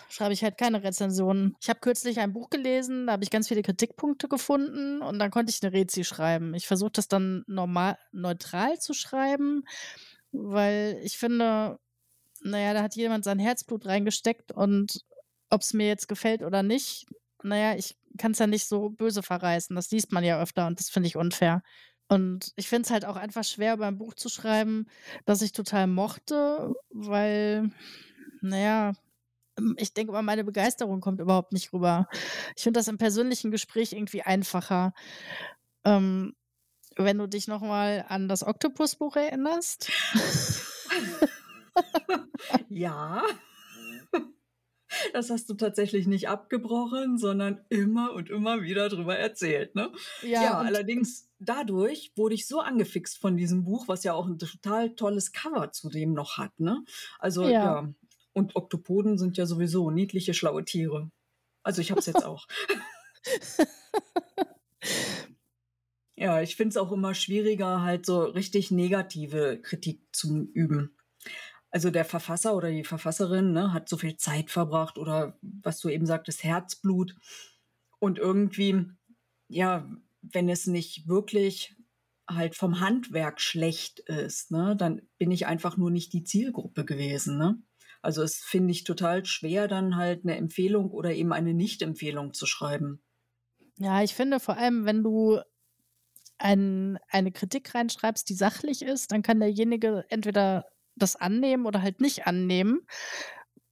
schreibe 0.09 0.35
ich 0.35 0.45
halt 0.45 0.59
keine 0.59 0.83
Rezensionen. 0.83 1.57
Ich 1.61 1.69
habe 1.69 1.81
kürzlich 1.81 2.21
ein 2.21 2.33
Buch 2.33 2.51
gelesen, 2.51 3.07
da 3.07 3.15
habe 3.15 3.25
ich 3.25 3.31
ganz 3.31 3.49
viele 3.49 3.62
Kritikpunkte 3.62 4.29
gefunden 4.29 5.01
und 5.01 5.19
dann 5.19 5.31
konnte 5.31 5.51
ich 5.51 5.62
eine 5.62 5.73
Rezi 5.73 6.05
schreiben. 6.05 6.55
Ich 6.55 6.67
versuche 6.67 6.93
das 6.93 7.09
dann 7.09 7.45
normal 7.47 7.97
neutral 8.12 8.79
zu 8.79 8.93
schreiben, 8.93 9.65
weil 10.31 11.01
ich 11.03 11.17
finde, 11.19 11.79
naja, 12.43 12.75
da 12.75 12.83
hat 12.83 12.95
jemand 12.95 13.25
sein 13.25 13.39
Herzblut 13.39 13.87
reingesteckt 13.87 14.53
und 14.53 15.01
ob 15.49 15.62
es 15.62 15.73
mir 15.73 15.87
jetzt 15.87 16.09
gefällt 16.09 16.43
oder 16.43 16.62
nicht, 16.62 17.07
naja, 17.43 17.75
ich 17.77 17.97
kann 18.19 18.33
es 18.33 18.38
ja 18.38 18.47
nicht 18.47 18.66
so 18.66 18.90
böse 18.90 19.23
verreißen. 19.23 19.75
Das 19.76 19.90
liest 19.90 20.12
man 20.12 20.25
ja 20.25 20.40
öfter 20.40 20.66
und 20.66 20.78
das 20.78 20.90
finde 20.90 21.09
ich 21.09 21.16
unfair. 21.16 21.62
Und 22.09 22.52
ich 22.57 22.69
finde 22.69 22.87
es 22.87 22.90
halt 22.90 23.04
auch 23.04 23.16
einfach 23.16 23.45
schwer, 23.45 23.76
beim 23.78 23.97
Buch 23.97 24.14
zu 24.14 24.28
schreiben, 24.28 24.87
das 25.25 25.42
ich 25.42 25.52
total 25.52 25.87
mochte, 25.87 26.75
weil, 26.90 27.71
naja, 28.42 28.92
ähm, 29.59 29.75
ich 29.78 29.95
denke 29.95 30.12
mal, 30.12 30.23
meine 30.23 30.45
Begeisterung 30.45 31.00
kommt 31.00 31.21
überhaupt 31.21 31.52
nicht 31.52 31.73
rüber. 31.73 32.09
Ich 32.57 32.62
finde 32.62 32.81
das 32.81 32.88
im 32.88 32.99
persönlichen 32.99 33.50
Gespräch 33.50 33.92
irgendwie 33.92 34.23
einfacher. 34.23 34.92
Ähm, 35.85 36.35
wenn 36.97 37.19
du 37.19 37.26
dich 37.26 37.49
nochmal 37.49 38.04
an 38.09 38.28
das 38.28 38.47
Oktopusbuch 38.47 39.16
erinnerst. 39.16 39.90
ja. 42.69 43.23
Das 45.12 45.28
hast 45.28 45.49
du 45.50 45.54
tatsächlich 45.54 46.07
nicht 46.07 46.28
abgebrochen, 46.28 47.19
sondern 47.19 47.61
immer 47.69 48.14
und 48.14 48.31
immer 48.31 48.62
wieder 48.62 48.88
drüber 48.88 49.16
erzählt. 49.16 49.75
Ne? 49.75 49.92
Ja, 50.23 50.42
ja 50.42 50.59
allerdings 50.59 51.31
dadurch 51.38 52.12
wurde 52.16 52.35
ich 52.35 52.47
so 52.47 52.61
angefixt 52.61 53.19
von 53.19 53.37
diesem 53.37 53.64
Buch, 53.64 53.88
was 53.88 54.04
ja 54.04 54.14
auch 54.14 54.26
ein 54.26 54.38
total 54.38 54.95
tolles 54.95 55.33
Cover 55.33 55.71
zudem 55.71 56.14
noch 56.14 56.38
hat. 56.38 56.59
Ne? 56.59 56.83
Also 57.19 57.42
ja. 57.42 57.50
ja. 57.50 57.95
Und 58.33 58.57
Oktopoden 58.57 59.19
sind 59.19 59.37
ja 59.37 59.45
sowieso 59.45 59.90
niedliche, 59.90 60.33
schlaue 60.33 60.64
Tiere. 60.64 61.11
Also 61.62 61.83
ich 61.83 61.90
habe 61.90 62.00
es 62.00 62.07
jetzt 62.07 62.25
auch. 62.25 62.47
ja, 66.16 66.40
ich 66.40 66.57
finde 66.57 66.71
es 66.71 66.76
auch 66.78 66.90
immer 66.92 67.14
schwieriger, 67.14 67.83
halt 67.83 68.07
so 68.07 68.23
richtig 68.25 68.71
negative 68.71 69.61
Kritik 69.61 70.00
zu 70.12 70.49
üben. 70.54 70.97
Also 71.73 71.91
der 71.91 72.05
Verfasser 72.05 72.55
oder 72.55 72.71
die 72.71 72.85
Verfasserin 72.85 73.52
ne, 73.52 73.73
hat 73.73 73.88
so 73.88 73.97
viel 73.97 74.17
Zeit 74.17 74.50
verbracht 74.50 74.99
oder 74.99 75.38
was 75.41 75.81
du 75.81 75.88
eben 75.88 76.07
sagtest, 76.07 76.45
Herzblut. 76.45 77.17
Und 77.99 78.19
irgendwie, 78.19 78.85
ja, 79.49 79.91
wenn 80.21 80.49
es 80.50 80.67
nicht 80.67 81.09
wirklich 81.09 81.75
halt 82.29 82.55
vom 82.55 82.81
Handwerk 82.81 83.41
schlecht 83.41 84.00
ist, 84.00 84.50
ne, 84.50 84.76
dann 84.76 85.00
bin 85.19 85.31
ich 85.31 85.47
einfach 85.47 85.79
nur 85.79 85.91
nicht 85.91 86.12
die 86.12 86.25
Zielgruppe 86.25 86.85
gewesen. 86.85 87.38
Ne? 87.38 87.59
Also 88.02 88.23
es 88.23 88.37
finde 88.37 88.73
ich 88.73 88.85
total 88.85 89.25
schwer, 89.25 89.67
dann 89.67 89.97
halt 89.97 90.25
eine 90.25 90.37
Empfehlung 90.37 90.91
oder 90.91 91.14
eben 91.14 91.33
eine 91.33 91.55
Nicht-Empfehlung 91.55 92.35
zu 92.35 92.45
schreiben. 92.45 93.02
Ja, 93.79 94.02
ich 94.02 94.14
finde 94.14 94.41
vor 94.41 94.59
allem, 94.59 94.85
wenn 94.85 95.02
du 95.02 95.41
ein, 96.38 96.99
eine 97.09 97.33
Kritik 97.33 97.75
reinschreibst, 97.75 98.29
die 98.29 98.35
sachlich 98.35 98.83
ist, 98.83 99.12
dann 99.12 99.23
kann 99.23 99.41
derjenige 99.41 100.05
entweder 100.09 100.67
das 100.97 101.17
annehmen 101.17 101.67
oder 101.67 101.83
halt 101.83 102.01
nicht 102.01 102.27
annehmen. 102.27 102.87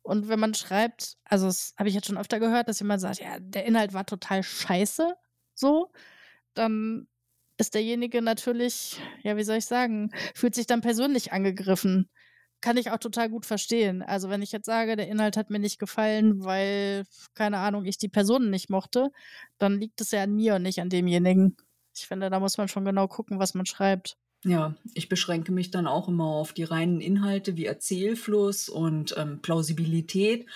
Und 0.03 0.29
wenn 0.29 0.41
man 0.41 0.55
schreibt, 0.55 1.19
also 1.25 1.47
das 1.47 1.75
habe 1.79 1.89
ich 1.89 1.95
jetzt 1.95 2.07
schon 2.07 2.19
öfter 2.19 2.41
gehört, 2.41 2.69
dass 2.69 2.81
jemand 2.81 3.01
sagt, 3.01 3.21
ja, 3.21 3.39
der 3.39 3.67
Inhalt 3.67 3.93
war 3.93 4.07
total 4.07 4.43
scheiße, 4.43 5.15
so, 5.55 5.93
dann 6.55 7.07
ist 7.59 7.75
derjenige 7.75 8.23
natürlich, 8.23 9.01
ja, 9.23 9.37
wie 9.37 9.45
soll 9.45 9.59
ich 9.59 9.67
sagen, 9.67 10.11
fühlt 10.35 10.55
sich 10.55 10.67
dann 10.67 10.81
persönlich 10.81 11.33
angegriffen 11.33 12.09
kann 12.61 12.77
ich 12.77 12.91
auch 12.91 12.99
total 12.99 13.29
gut 13.31 13.47
verstehen. 13.47 14.03
Also 14.03 14.29
wenn 14.29 14.43
ich 14.43 14.53
jetzt 14.53 14.67
sage, 14.67 14.97
der 14.97 15.09
Inhalt 15.09 15.37
hat 15.37 15.51
mir 15.51 15.59
nicht 15.59 15.79
gefallen, 15.79 16.45
weil, 16.45 17.05
keine 17.35 17.59
Ahnung, 17.59 17.85
ich 17.85 17.99
die 17.99 18.09
Personen 18.09 18.51
nicht 18.51 18.71
mochte, 18.71 19.11
dann 19.59 19.81
liegt 19.81 20.01
es 20.01 20.11
ja 20.11 20.23
an 20.23 20.35
mir 20.35 20.57
und 20.57 20.63
nicht 20.63 20.81
an 20.81 20.91
demjenigen. 20.91 21.57
Ich 21.95 22.07
finde, 22.07 22.31
da 22.31 22.41
muss 22.41 22.59
man 22.59 22.69
schon 22.69 22.85
genau 22.85 23.09
gucken, 23.09 23.39
was 23.39 23.55
man 23.55 23.67
schreibt. 23.67 24.17
Ja, 24.45 24.75
ich 24.95 25.09
beschränke 25.11 25.53
mich 25.53 25.71
dann 25.71 25.87
auch 25.87 26.09
immer 26.09 26.25
auf 26.25 26.55
die 26.55 26.65
reinen 26.65 27.01
Inhalte 27.01 27.57
wie 27.57 27.67
Erzählfluss 27.67 28.71
und 28.71 29.15
ähm, 29.19 29.43
Plausibilität 29.43 30.47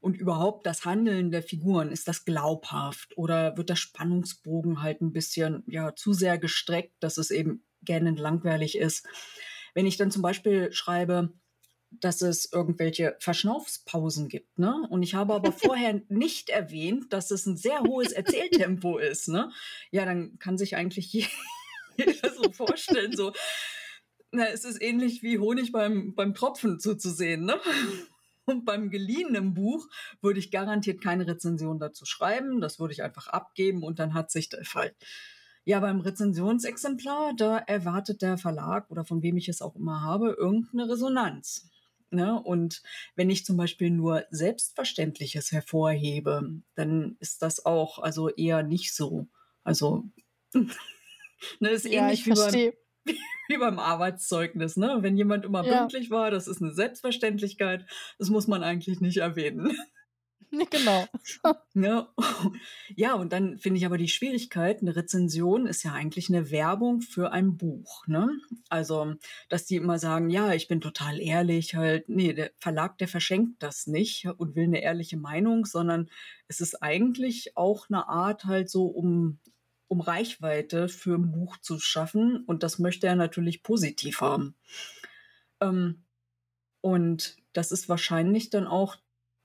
und 0.00 0.16
überhaupt 0.16 0.66
das 0.66 0.86
Handeln 0.86 1.30
der 1.30 1.42
Figuren. 1.42 1.90
Ist 1.90 2.08
das 2.08 2.24
glaubhaft 2.24 3.16
oder 3.18 3.56
wird 3.58 3.68
der 3.68 3.76
Spannungsbogen 3.76 4.80
halt 4.82 5.02
ein 5.02 5.12
bisschen 5.12 5.62
ja, 5.66 5.94
zu 5.94 6.14
sehr 6.14 6.38
gestreckt, 6.38 6.94
dass 7.00 7.18
es 7.18 7.30
eben 7.30 7.64
gerne 7.82 8.12
langweilig 8.12 8.78
ist? 8.78 9.06
Wenn 9.74 9.86
ich 9.86 9.98
dann 9.98 10.10
zum 10.10 10.22
Beispiel 10.22 10.72
schreibe, 10.72 11.34
dass 12.00 12.22
es 12.22 12.50
irgendwelche 12.52 13.16
Verschnaufspausen 13.20 14.28
gibt. 14.28 14.58
Ne? 14.58 14.86
Und 14.90 15.02
ich 15.02 15.14
habe 15.14 15.34
aber 15.34 15.52
vorher 15.52 16.00
nicht 16.08 16.50
erwähnt, 16.50 17.12
dass 17.12 17.30
es 17.30 17.46
ein 17.46 17.56
sehr 17.56 17.80
hohes 17.80 18.12
Erzähltempo 18.12 18.98
ist. 18.98 19.28
Ne? 19.28 19.50
Ja, 19.90 20.04
dann 20.04 20.38
kann 20.38 20.58
sich 20.58 20.76
eigentlich 20.76 21.10
jeder 21.96 22.32
so 22.32 22.50
vorstellen, 22.52 23.16
so, 23.16 23.32
na, 24.30 24.48
es 24.48 24.64
ist 24.64 24.82
ähnlich 24.82 25.22
wie 25.22 25.38
Honig 25.38 25.72
beim, 25.72 26.14
beim 26.14 26.34
Tropfen 26.34 26.80
zuzusehen. 26.80 27.44
Ne? 27.44 27.60
Und 28.46 28.64
beim 28.64 28.90
geliehenen 28.90 29.54
Buch 29.54 29.88
würde 30.20 30.38
ich 30.38 30.50
garantiert 30.50 31.00
keine 31.02 31.26
Rezension 31.26 31.78
dazu 31.78 32.04
schreiben. 32.04 32.60
Das 32.60 32.78
würde 32.78 32.92
ich 32.92 33.02
einfach 33.02 33.28
abgeben 33.28 33.82
und 33.82 33.98
dann 33.98 34.12
hat 34.12 34.30
sich 34.30 34.48
der 34.48 34.64
Fall. 34.64 34.94
Ja, 35.64 35.80
beim 35.80 36.00
Rezensionsexemplar, 36.00 37.32
da 37.34 37.56
erwartet 37.56 38.20
der 38.20 38.36
Verlag 38.36 38.90
oder 38.90 39.04
von 39.04 39.22
wem 39.22 39.38
ich 39.38 39.48
es 39.48 39.62
auch 39.62 39.76
immer 39.76 40.02
habe, 40.02 40.36
irgendeine 40.38 40.90
Resonanz. 40.90 41.70
Ne? 42.10 42.38
Und 42.40 42.82
wenn 43.16 43.30
ich 43.30 43.46
zum 43.46 43.56
Beispiel 43.56 43.90
nur 43.90 44.24
Selbstverständliches 44.30 45.52
hervorhebe, 45.52 46.60
dann 46.74 47.16
ist 47.20 47.40
das 47.40 47.64
auch 47.64 47.98
also 47.98 48.28
eher 48.28 48.62
nicht 48.62 48.94
so. 48.94 49.26
Also 49.62 50.04
ne, 51.60 51.70
ist 51.70 51.84
ja, 51.84 52.02
ähnlich 52.02 52.26
wie 52.26 52.30
beim, 52.30 52.72
wie 53.48 53.58
beim, 53.58 53.78
Arbeitszeugnis. 53.78 54.76
Ne? 54.76 54.98
Wenn 55.00 55.16
jemand 55.16 55.44
immer 55.44 55.64
ja. 55.64 55.80
pünktlich 55.80 56.10
war, 56.10 56.30
das 56.30 56.48
ist 56.48 56.62
eine 56.62 56.72
Selbstverständlichkeit. 56.72 57.86
Das 58.18 58.30
muss 58.30 58.46
man 58.46 58.62
eigentlich 58.62 59.00
nicht 59.00 59.18
erwähnen. 59.18 59.76
Genau. 60.70 61.06
ne? 61.74 62.06
Ja, 62.96 63.14
und 63.14 63.32
dann 63.32 63.58
finde 63.58 63.78
ich 63.78 63.86
aber 63.86 63.98
die 63.98 64.08
Schwierigkeit, 64.08 64.80
eine 64.80 64.94
Rezension 64.94 65.66
ist 65.66 65.82
ja 65.82 65.92
eigentlich 65.92 66.28
eine 66.28 66.50
Werbung 66.50 67.00
für 67.00 67.32
ein 67.32 67.56
Buch. 67.56 68.06
Ne? 68.06 68.30
Also, 68.68 69.14
dass 69.48 69.66
die 69.66 69.76
immer 69.76 69.98
sagen, 69.98 70.30
ja, 70.30 70.52
ich 70.52 70.68
bin 70.68 70.80
total 70.80 71.20
ehrlich, 71.20 71.74
halt, 71.74 72.08
nee, 72.08 72.32
der 72.32 72.50
Verlag, 72.58 72.98
der 72.98 73.08
verschenkt 73.08 73.62
das 73.62 73.86
nicht 73.86 74.26
und 74.36 74.54
will 74.54 74.64
eine 74.64 74.82
ehrliche 74.82 75.16
Meinung, 75.16 75.64
sondern 75.64 76.08
es 76.48 76.60
ist 76.60 76.82
eigentlich 76.82 77.56
auch 77.56 77.88
eine 77.88 78.08
Art 78.08 78.44
halt 78.44 78.70
so, 78.70 78.86
um, 78.86 79.40
um 79.94 80.00
Reichweite 80.00 80.88
für 80.88 81.14
ein 81.14 81.30
Buch 81.30 81.56
zu 81.58 81.78
schaffen. 81.78 82.42
Und 82.46 82.64
das 82.64 82.80
möchte 82.80 83.06
er 83.06 83.14
natürlich 83.14 83.62
positiv 83.62 84.20
haben. 84.20 84.56
Ähm, 85.60 86.02
und 86.80 87.36
das 87.52 87.70
ist 87.70 87.88
wahrscheinlich 87.88 88.50
dann 88.50 88.66
auch 88.66 88.96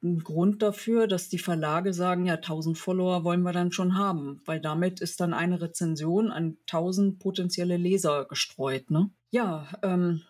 ein 0.01 0.23
Grund 0.23 0.63
dafür, 0.63 1.05
dass 1.05 1.29
die 1.29 1.37
Verlage 1.37 1.93
sagen, 1.93 2.25
ja, 2.25 2.33
1000 2.35 2.79
Follower 2.79 3.23
wollen 3.23 3.43
wir 3.43 3.53
dann 3.53 3.71
schon 3.71 3.95
haben, 3.95 4.41
weil 4.45 4.59
damit 4.59 5.01
ist 5.01 5.19
dann 5.19 5.35
eine 5.35 5.61
Rezension 5.61 6.31
an 6.31 6.57
1000 6.61 7.19
potenzielle 7.19 7.77
Leser 7.77 8.25
gestreut. 8.25 8.89
Ne? 8.89 9.11
Ja, 9.29 9.67
ähm, 9.83 10.21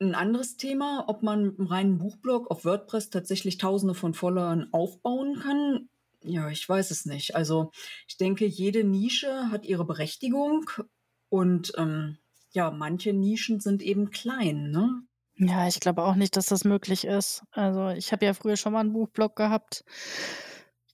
ein 0.00 0.14
anderes 0.14 0.56
Thema, 0.56 1.04
ob 1.08 1.22
man 1.22 1.44
mit 1.44 1.58
einem 1.58 1.68
reinen 1.68 1.98
Buchblog 1.98 2.50
auf 2.50 2.64
WordPress 2.64 3.10
tatsächlich 3.10 3.58
Tausende 3.58 3.94
von 3.94 4.14
Followern 4.14 4.68
aufbauen 4.72 5.40
kann. 5.40 5.90
Ja, 6.22 6.48
ich 6.50 6.68
weiß 6.68 6.90
es 6.90 7.04
nicht. 7.04 7.34
Also 7.36 7.70
ich 8.08 8.16
denke, 8.16 8.46
jede 8.46 8.84
Nische 8.84 9.50
hat 9.50 9.64
ihre 9.64 9.84
Berechtigung 9.84 10.70
und 11.28 11.72
ähm, 11.76 12.18
ja, 12.50 12.70
manche 12.70 13.12
Nischen 13.12 13.60
sind 13.60 13.82
eben 13.82 14.10
klein. 14.10 14.70
Ne? 14.70 15.02
Ja, 15.36 15.68
ich 15.68 15.78
glaube 15.78 16.02
auch 16.02 16.16
nicht, 16.16 16.36
dass 16.36 16.46
das 16.46 16.64
möglich 16.64 17.04
ist. 17.04 17.44
Also 17.52 17.90
ich 17.90 18.12
habe 18.12 18.26
ja 18.26 18.34
früher 18.34 18.56
schon 18.56 18.72
mal 18.72 18.80
einen 18.80 18.92
Buchblog 18.92 19.36
gehabt. 19.36 19.84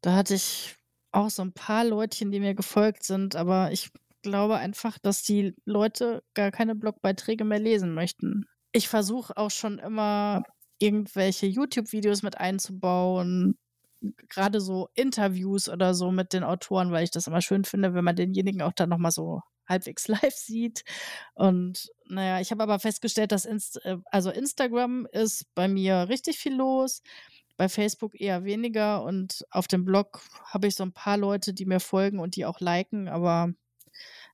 Da 0.03 0.15
hatte 0.15 0.35
ich 0.35 0.77
auch 1.13 1.31
so 1.31 1.43
ein 1.43 1.53
paar 1.53 1.85
Leutchen, 1.85 2.31
die 2.31 2.41
mir 2.41 2.55
gefolgt 2.55 3.05
sind, 3.05 3.37
aber 3.37 3.73
ich 3.73 3.91
glaube 4.23 4.57
einfach, 4.57 4.99
dass 4.99 5.23
die 5.23 5.55
Leute 5.65 6.23
gar 6.35 6.51
keine 6.51 6.75
Blogbeiträge 6.75 7.45
mehr 7.45 7.61
lesen 7.61 7.95
möchten. 7.95 8.47
Ich 8.73 8.89
versuche 8.89 9.37
auch 9.37 9.51
schon 9.51 9.79
immer 9.79 10.43
irgendwelche 10.79 11.47
YouTube-Videos 11.47 12.23
mit 12.23 12.39
einzubauen, 12.39 13.57
gerade 14.29 14.61
so 14.61 14.89
Interviews 14.95 15.69
oder 15.69 15.95
so 15.95 16.11
mit 16.11 16.33
den 16.33 16.45
Autoren, 16.45 16.93
weil 16.93 17.05
ich 17.05 17.11
das 17.11 17.27
immer 17.27 17.41
schön 17.41 17.65
finde, 17.65 17.95
wenn 17.95 18.05
man 18.05 18.17
denjenigen 18.17 18.63
auch 18.63 18.73
dann 18.73 18.89
nochmal 18.89 19.11
so 19.11 19.41
halbwegs 19.67 20.09
live 20.09 20.35
sieht. 20.35 20.85
Und 21.35 21.91
naja, 22.09 22.41
ich 22.41 22.51
habe 22.51 22.63
aber 22.63 22.79
festgestellt, 22.79 23.33
dass 23.33 23.45
Inst 23.45 23.85
äh, 23.85 23.99
also 24.07 24.31
Instagram 24.31 25.07
ist 25.13 25.47
bei 25.55 25.69
mir 25.69 26.09
richtig 26.09 26.39
viel 26.39 26.55
los, 26.55 27.03
bei 27.57 27.69
Facebook 27.69 28.21
eher 28.21 28.45
weniger 28.45 29.05
und 29.05 29.45
auf 29.51 29.69
dem 29.69 29.85
Blog 29.85 30.23
habe 30.45 30.67
ich 30.67 30.75
so 30.75 30.83
ein 30.85 30.93
paar 30.93 31.17
Leute, 31.17 31.55
die 31.55 31.67
mir 31.67 31.81
folgen 31.81 32.19
und 32.19 32.37
die 32.37 32.47
auch 32.47 32.61
liken, 32.61 33.09
aber 33.09 33.53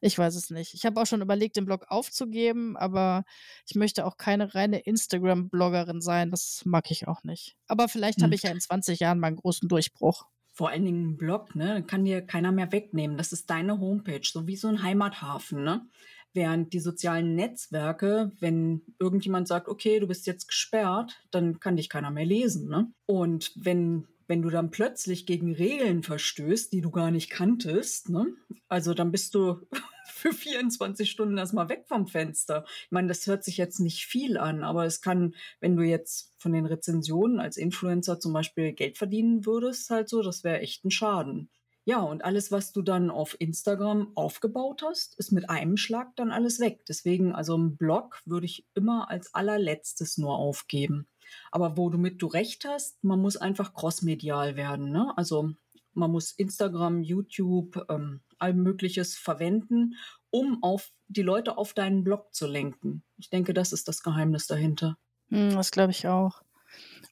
ich 0.00 0.18
weiß 0.18 0.34
es 0.34 0.50
nicht. 0.50 0.74
Ich 0.74 0.84
habe 0.86 1.00
auch 1.00 1.06
schon 1.06 1.22
überlegt, 1.22 1.56
den 1.56 1.66
Blog 1.66 1.86
aufzugeben, 1.88 2.76
aber 2.76 3.24
ich 3.66 3.74
möchte 3.74 4.06
auch 4.06 4.16
keine 4.16 4.54
reine 4.54 4.80
Instagram-Bloggerin 4.80 6.00
sein. 6.00 6.30
Das 6.30 6.62
mag 6.64 6.90
ich 6.90 7.08
auch 7.08 7.22
nicht. 7.24 7.56
Aber 7.66 7.88
vielleicht 7.88 8.18
hm. 8.18 8.24
habe 8.24 8.34
ich 8.34 8.42
ja 8.42 8.50
in 8.50 8.60
20 8.60 9.00
Jahren 9.00 9.20
meinen 9.20 9.36
großen 9.36 9.68
Durchbruch 9.68 10.26
vor 10.52 10.68
allen 10.68 10.84
Dingen 10.84 11.10
ein 11.10 11.16
Blog, 11.16 11.54
ne, 11.54 11.82
kann 11.86 12.04
dir 12.04 12.20
keiner 12.20 12.52
mehr 12.52 12.70
wegnehmen. 12.70 13.16
Das 13.16 13.32
ist 13.32 13.48
deine 13.48 13.80
Homepage, 13.80 14.20
so 14.24 14.46
wie 14.46 14.56
so 14.56 14.68
ein 14.68 14.82
Heimathafen, 14.82 15.64
ne? 15.64 15.86
Während 16.34 16.74
die 16.74 16.80
sozialen 16.80 17.34
Netzwerke, 17.34 18.30
wenn 18.40 18.82
irgendjemand 18.98 19.48
sagt, 19.48 19.68
okay, 19.68 19.98
du 20.00 20.06
bist 20.06 20.26
jetzt 20.26 20.48
gesperrt, 20.48 21.18
dann 21.30 21.60
kann 21.60 21.76
dich 21.76 21.88
keiner 21.88 22.10
mehr 22.10 22.26
lesen, 22.26 22.68
ne? 22.68 22.92
Und 23.06 23.52
wenn 23.56 24.06
wenn 24.30 24.42
du 24.42 24.48
dann 24.48 24.70
plötzlich 24.70 25.26
gegen 25.26 25.56
Regeln 25.56 26.04
verstößt, 26.04 26.72
die 26.72 26.82
du 26.82 26.92
gar 26.92 27.10
nicht 27.10 27.30
kanntest, 27.30 28.10
ne? 28.10 28.28
Also 28.68 28.94
dann 28.94 29.10
bist 29.10 29.34
du 29.34 29.66
für 30.06 30.32
24 30.32 31.10
Stunden 31.10 31.36
erstmal 31.36 31.68
weg 31.68 31.86
vom 31.88 32.06
Fenster. 32.06 32.64
Ich 32.84 32.92
meine, 32.92 33.08
das 33.08 33.26
hört 33.26 33.42
sich 33.42 33.56
jetzt 33.56 33.80
nicht 33.80 34.06
viel 34.06 34.38
an, 34.38 34.62
aber 34.62 34.84
es 34.84 35.00
kann, 35.00 35.34
wenn 35.58 35.74
du 35.74 35.82
jetzt 35.82 36.32
von 36.38 36.52
den 36.52 36.64
Rezensionen 36.64 37.40
als 37.40 37.56
Influencer 37.56 38.20
zum 38.20 38.32
Beispiel 38.32 38.72
Geld 38.72 38.98
verdienen 38.98 39.46
würdest, 39.46 39.90
halt 39.90 40.08
so, 40.08 40.22
das 40.22 40.44
wäre 40.44 40.60
echt 40.60 40.84
ein 40.84 40.92
Schaden. 40.92 41.50
Ja, 41.84 41.98
und 41.98 42.24
alles, 42.24 42.52
was 42.52 42.70
du 42.70 42.82
dann 42.82 43.10
auf 43.10 43.34
Instagram 43.40 44.12
aufgebaut 44.14 44.82
hast, 44.84 45.18
ist 45.18 45.32
mit 45.32 45.50
einem 45.50 45.76
Schlag 45.76 46.14
dann 46.14 46.30
alles 46.30 46.60
weg. 46.60 46.84
Deswegen, 46.86 47.34
also 47.34 47.58
ein 47.58 47.76
Blog 47.76 48.20
würde 48.26 48.46
ich 48.46 48.64
immer 48.74 49.10
als 49.10 49.34
allerletztes 49.34 50.18
nur 50.18 50.36
aufgeben. 50.36 51.08
Aber 51.50 51.76
wo 51.76 51.90
du 51.90 51.98
mit 51.98 52.22
du 52.22 52.26
recht 52.26 52.64
hast, 52.64 53.02
man 53.02 53.20
muss 53.20 53.36
einfach 53.36 53.74
crossmedial 53.74 54.56
werden. 54.56 54.90
Ne? 54.90 55.12
Also 55.16 55.50
man 55.94 56.10
muss 56.10 56.32
Instagram, 56.32 57.02
YouTube, 57.02 57.84
ähm, 57.88 58.20
all 58.38 58.54
Mögliches 58.54 59.16
verwenden, 59.16 59.94
um 60.30 60.62
auf 60.62 60.92
die 61.08 61.22
Leute 61.22 61.58
auf 61.58 61.74
deinen 61.74 62.04
Blog 62.04 62.32
zu 62.32 62.46
lenken. 62.46 63.02
Ich 63.18 63.30
denke, 63.30 63.54
das 63.54 63.72
ist 63.72 63.88
das 63.88 64.02
Geheimnis 64.02 64.46
dahinter. 64.46 64.96
Hm, 65.28 65.54
das 65.54 65.70
glaube 65.70 65.92
ich 65.92 66.06
auch. 66.06 66.42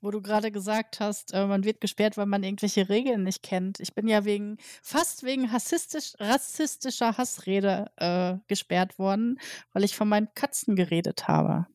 Wo 0.00 0.12
du 0.12 0.22
gerade 0.22 0.52
gesagt 0.52 1.00
hast, 1.00 1.35
äh, 1.35 1.46
man 1.46 1.64
wird 1.64 1.81
gesperrt, 1.81 2.16
weil 2.16 2.26
man 2.26 2.44
irgendwelche 2.44 2.88
Regeln 2.88 3.24
nicht 3.24 3.42
kennt. 3.42 3.81
Ich 3.81 3.94
bin 3.94 4.07
ja 4.07 4.24
wegen, 4.24 4.57
fast 4.83 5.24
wegen 5.24 5.46
rassistisch, 5.46 6.12
rassistischer 6.20 7.18
Hassrede 7.18 7.90
äh, 7.96 8.37
gesperrt 8.46 8.98
worden, 8.98 9.40
weil 9.72 9.83
ich 9.83 9.96
von 9.96 10.09
meinen 10.09 10.28
Katzen 10.35 10.76
geredet 10.76 11.26
habe. 11.26 11.66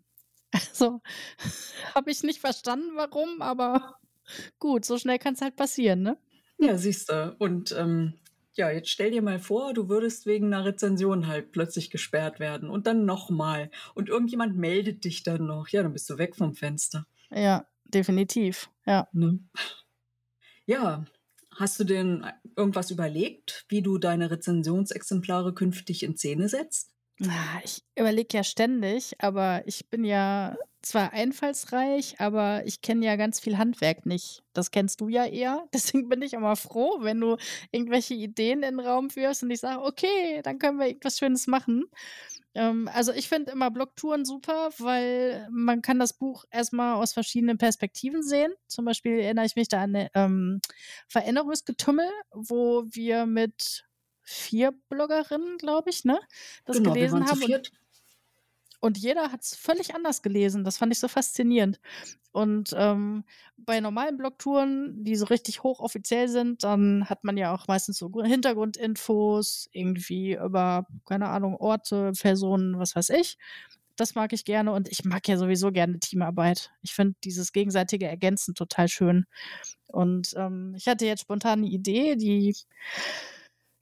Also 0.54 1.02
habe 1.96 2.12
ich 2.12 2.24
nicht 2.24 2.40
verstanden, 2.40 2.92
warum, 2.96 3.42
aber 3.42 4.00
gut, 4.60 4.86
so 4.86 4.98
schnell 4.98 5.20
kann 5.20 5.34
es 5.34 5.42
halt 5.42 5.56
passieren, 5.56 6.02
ne? 6.02 6.18
Ja, 6.60 6.78
siehst 6.78 7.10
du. 7.10 7.36
Und 7.40 7.74
ähm, 7.78 8.14
ja, 8.54 8.70
jetzt 8.70 8.90
stell 8.90 9.12
dir 9.12 9.22
mal 9.22 9.40
vor, 9.40 9.74
du 9.74 9.90
würdest 9.90 10.26
wegen 10.26 10.54
einer 10.54 10.66
Rezension 10.66 11.28
halt 11.28 11.52
plötzlich 11.52 11.90
gesperrt 11.90 12.40
werden 12.40 12.70
und 12.70 12.88
dann 12.88 13.06
nochmal. 13.06 13.72
Und 13.96 14.10
irgendjemand 14.10 14.56
meldet 14.56 15.04
dich 15.04 15.24
dann 15.24 15.48
noch. 15.48 15.68
Ja, 15.70 15.82
dann 15.84 15.94
bist 15.94 16.10
du 16.10 16.18
weg 16.18 16.36
vom 16.36 16.54
Fenster. 16.54 17.06
Ja, 17.32 17.66
definitiv. 17.86 18.70
Ja. 18.86 19.08
Ne? 19.12 19.40
Ja, 20.66 21.04
hast 21.56 21.80
du 21.80 21.84
denn 21.84 22.26
irgendwas 22.56 22.92
überlegt, 22.92 23.66
wie 23.70 23.82
du 23.82 23.98
deine 23.98 24.30
Rezensionsexemplare 24.30 25.54
künftig 25.54 26.04
in 26.04 26.16
Szene 26.16 26.48
setzt? 26.48 26.93
Ah, 27.30 27.62
ich 27.64 27.84
überlege 27.98 28.38
ja 28.38 28.44
ständig, 28.44 29.14
aber 29.20 29.64
ich 29.66 29.90
bin 29.90 30.04
ja 30.04 30.58
zwar 30.82 31.14
einfallsreich, 31.14 32.20
aber 32.20 32.66
ich 32.66 32.82
kenne 32.82 33.06
ja 33.06 33.16
ganz 33.16 33.40
viel 33.40 33.58
Handwerk 33.58 34.06
nicht. 34.06 34.44
Das 34.54 34.72
kennst 34.72 35.00
du 35.00 35.08
ja 35.08 35.26
eher. 35.26 35.66
Deswegen 35.74 36.10
bin 36.10 36.22
ich 36.22 36.34
immer 36.34 36.56
froh, 36.56 36.98
wenn 37.02 37.22
du 37.22 37.38
irgendwelche 37.72 38.14
Ideen 38.16 38.64
in 38.64 38.78
den 38.78 38.80
Raum 38.86 39.16
wirfst 39.16 39.44
und 39.44 39.52
ich 39.52 39.62
sage, 39.62 39.82
okay, 39.82 40.42
dann 40.44 40.60
können 40.60 40.80
wir 40.80 40.88
irgendwas 40.88 41.18
Schönes 41.18 41.48
machen. 41.48 41.86
Ähm, 42.56 42.90
also 42.94 43.14
ich 43.14 43.30
finde 43.30 43.52
immer 43.52 43.72
Blogtouren 43.72 44.26
super, 44.26 44.72
weil 44.78 45.48
man 45.50 45.82
kann 45.82 46.00
das 46.00 46.14
Buch 46.14 46.44
erstmal 46.52 46.96
aus 46.96 47.14
verschiedenen 47.14 47.58
Perspektiven 47.58 48.22
sehen. 48.22 48.54
Zum 48.68 48.86
Beispiel 48.86 49.20
erinnere 49.20 49.46
ich 49.46 49.56
mich 49.56 49.70
da 49.70 49.84
an 49.84 50.08
ähm, 50.14 50.60
Veränderungsgetümmel, 51.08 52.10
wo 52.32 52.84
wir 52.92 53.26
mit 53.26 53.86
vier 54.24 54.74
Bloggerinnen, 54.90 55.58
glaube 55.58 55.90
ich, 55.90 56.06
ne, 56.06 56.20
das 56.66 56.78
genau, 56.78 56.94
gelesen 56.94 57.26
haben. 57.26 57.42
Und, 57.42 57.72
und, 58.80 58.98
jeder 58.98 59.32
hat 59.32 59.42
es 59.42 59.56
völlig 59.56 59.96
anders 59.96 60.22
gelesen. 60.22 60.64
Das 60.64 60.78
fand 60.78 60.92
ich 60.92 61.00
so 61.00 61.08
faszinierend. 61.08 61.80
Und 62.34 62.74
ähm, 62.76 63.26
bei 63.58 63.80
normalen 63.80 64.18
Blogtouren, 64.18 65.04
die 65.04 65.16
so 65.16 65.26
richtig 65.26 65.62
hochoffiziell 65.62 66.28
sind, 66.28 66.64
dann 66.64 67.08
hat 67.08 67.24
man 67.24 67.38
ja 67.38 67.54
auch 67.54 67.68
meistens 67.68 67.98
so 67.98 68.12
Hintergrundinfos, 68.24 69.70
irgendwie 69.72 70.34
über, 70.34 70.88
keine 71.06 71.30
Ahnung, 71.30 71.56
Orte, 71.56 72.12
Personen, 72.20 72.80
was 72.80 72.96
weiß 72.96 73.10
ich. 73.10 73.38
Das 73.96 74.16
mag 74.16 74.34
ich 74.34 74.46
gerne 74.46 74.72
und 74.72 74.90
ich 74.90 75.06
mag 75.06 75.28
ja 75.28 75.38
sowieso 75.38 75.72
gerne 75.72 76.00
Teamarbeit. 76.00 76.72
Ich 76.82 76.96
finde 76.96 77.16
dieses 77.24 77.52
gegenseitige 77.52 78.08
Ergänzen 78.08 78.56
total 78.56 78.88
schön. 78.88 79.26
Und 79.86 80.34
ähm, 80.36 80.74
ich 80.76 80.88
hatte 80.88 81.06
jetzt 81.06 81.22
spontan 81.22 81.60
eine 81.60 81.68
Idee, 81.68 82.16
die 82.16 82.56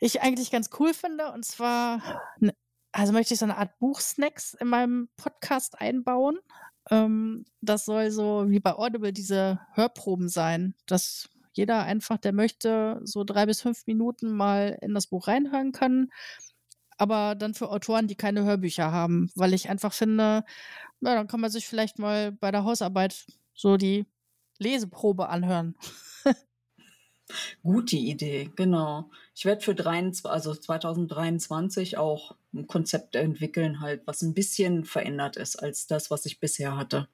ich 0.01 0.21
eigentlich 0.21 0.51
ganz 0.51 0.69
cool 0.79 0.93
finde. 0.93 1.31
Und 1.31 1.45
zwar, 1.45 2.21
also 2.91 3.13
möchte 3.13 3.33
ich 3.33 3.39
so 3.39 3.45
eine 3.45 3.57
Art 3.57 3.79
Buchsnacks 3.79 4.53
in 4.55 4.67
meinem 4.67 5.07
Podcast 5.15 5.79
einbauen. 5.79 6.39
Ähm, 6.89 7.45
das 7.61 7.85
soll 7.85 8.11
so 8.11 8.49
wie 8.49 8.59
bei 8.59 8.73
Audible 8.73 9.13
diese 9.13 9.61
Hörproben 9.73 10.27
sein, 10.27 10.75
dass 10.87 11.29
jeder 11.53 11.83
einfach, 11.83 12.17
der 12.17 12.33
möchte, 12.33 12.99
so 13.03 13.23
drei 13.23 13.45
bis 13.45 13.61
fünf 13.61 13.85
Minuten 13.85 14.31
mal 14.31 14.77
in 14.81 14.93
das 14.93 15.07
Buch 15.07 15.27
reinhören 15.27 15.71
kann. 15.71 16.09
Aber 16.97 17.35
dann 17.35 17.53
für 17.53 17.69
Autoren, 17.69 18.07
die 18.07 18.15
keine 18.15 18.43
Hörbücher 18.43 18.91
haben, 18.91 19.31
weil 19.35 19.53
ich 19.53 19.69
einfach 19.69 19.93
finde, 19.93 20.43
na, 20.99 21.15
dann 21.15 21.27
kann 21.27 21.41
man 21.41 21.51
sich 21.51 21.67
vielleicht 21.67 21.99
mal 21.99 22.31
bei 22.31 22.51
der 22.51 22.63
Hausarbeit 22.63 23.25
so 23.53 23.77
die 23.77 24.05
Leseprobe 24.59 25.29
anhören. 25.29 25.75
Gute 27.63 27.97
Idee, 27.97 28.49
genau. 28.55 29.09
Ich 29.35 29.45
werde 29.45 29.61
für 29.61 29.75
23, 29.75 30.25
also 30.25 30.53
2023 30.53 31.97
auch 31.97 32.35
ein 32.53 32.67
Konzept 32.67 33.15
entwickeln, 33.15 33.79
halt, 33.79 34.01
was 34.05 34.21
ein 34.21 34.33
bisschen 34.33 34.85
verändert 34.85 35.37
ist 35.37 35.55
als 35.55 35.87
das, 35.87 36.11
was 36.11 36.25
ich 36.25 36.39
bisher 36.39 36.77
hatte. 36.77 37.07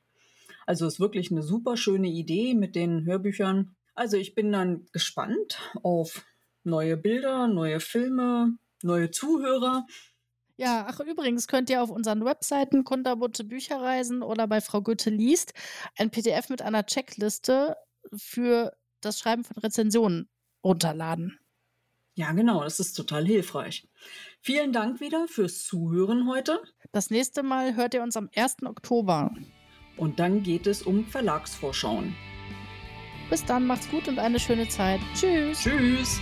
Also 0.65 0.85
ist 0.85 0.99
wirklich 0.99 1.31
eine 1.31 1.43
super 1.43 1.77
schöne 1.77 2.09
Idee 2.09 2.53
mit 2.53 2.75
den 2.75 3.05
Hörbüchern. 3.05 3.75
Also 3.95 4.17
ich 4.17 4.35
bin 4.35 4.51
dann 4.51 4.85
gespannt 4.91 5.59
auf 5.81 6.25
neue 6.63 6.97
Bilder, 6.97 7.47
neue 7.47 7.79
Filme, 7.79 8.57
neue 8.83 9.09
Zuhörer. 9.09 9.87
Ja, 10.57 10.87
ach 10.89 10.99
übrigens 10.99 11.47
könnt 11.47 11.69
ihr 11.69 11.81
auf 11.81 11.91
unseren 11.91 12.25
Webseiten 12.25 12.83
Kunterbunte 12.83 13.43
Bücherreisen 13.43 14.23
oder 14.23 14.47
bei 14.47 14.59
Frau 14.59 14.81
Goethe 14.81 15.11
liest 15.11 15.53
ein 15.97 16.09
PDF 16.09 16.49
mit 16.49 16.61
einer 16.61 16.85
Checkliste 16.85 17.77
für 18.15 18.75
das 19.01 19.19
Schreiben 19.19 19.43
von 19.43 19.57
Rezensionen 19.57 20.29
runterladen. 20.63 21.39
Ja, 22.15 22.31
genau, 22.31 22.63
das 22.63 22.79
ist 22.79 22.93
total 22.93 23.25
hilfreich. 23.25 23.87
Vielen 24.41 24.73
Dank 24.73 24.99
wieder 25.01 25.27
fürs 25.27 25.63
Zuhören 25.63 26.27
heute. 26.27 26.59
Das 26.91 27.11
nächste 27.11 27.43
Mal 27.43 27.75
hört 27.75 27.93
ihr 27.93 28.01
uns 28.01 28.17
am 28.17 28.29
1. 28.35 28.63
Oktober. 28.65 29.31
Und 29.97 30.19
dann 30.19 30.41
geht 30.41 30.65
es 30.65 30.81
um 30.81 31.05
Verlagsvorschauen. 31.05 32.15
Bis 33.29 33.45
dann, 33.45 33.67
macht's 33.67 33.89
gut 33.89 34.07
und 34.07 34.19
eine 34.19 34.39
schöne 34.39 34.67
Zeit. 34.67 34.99
Tschüss. 35.13 35.59
Tschüss. 35.59 36.19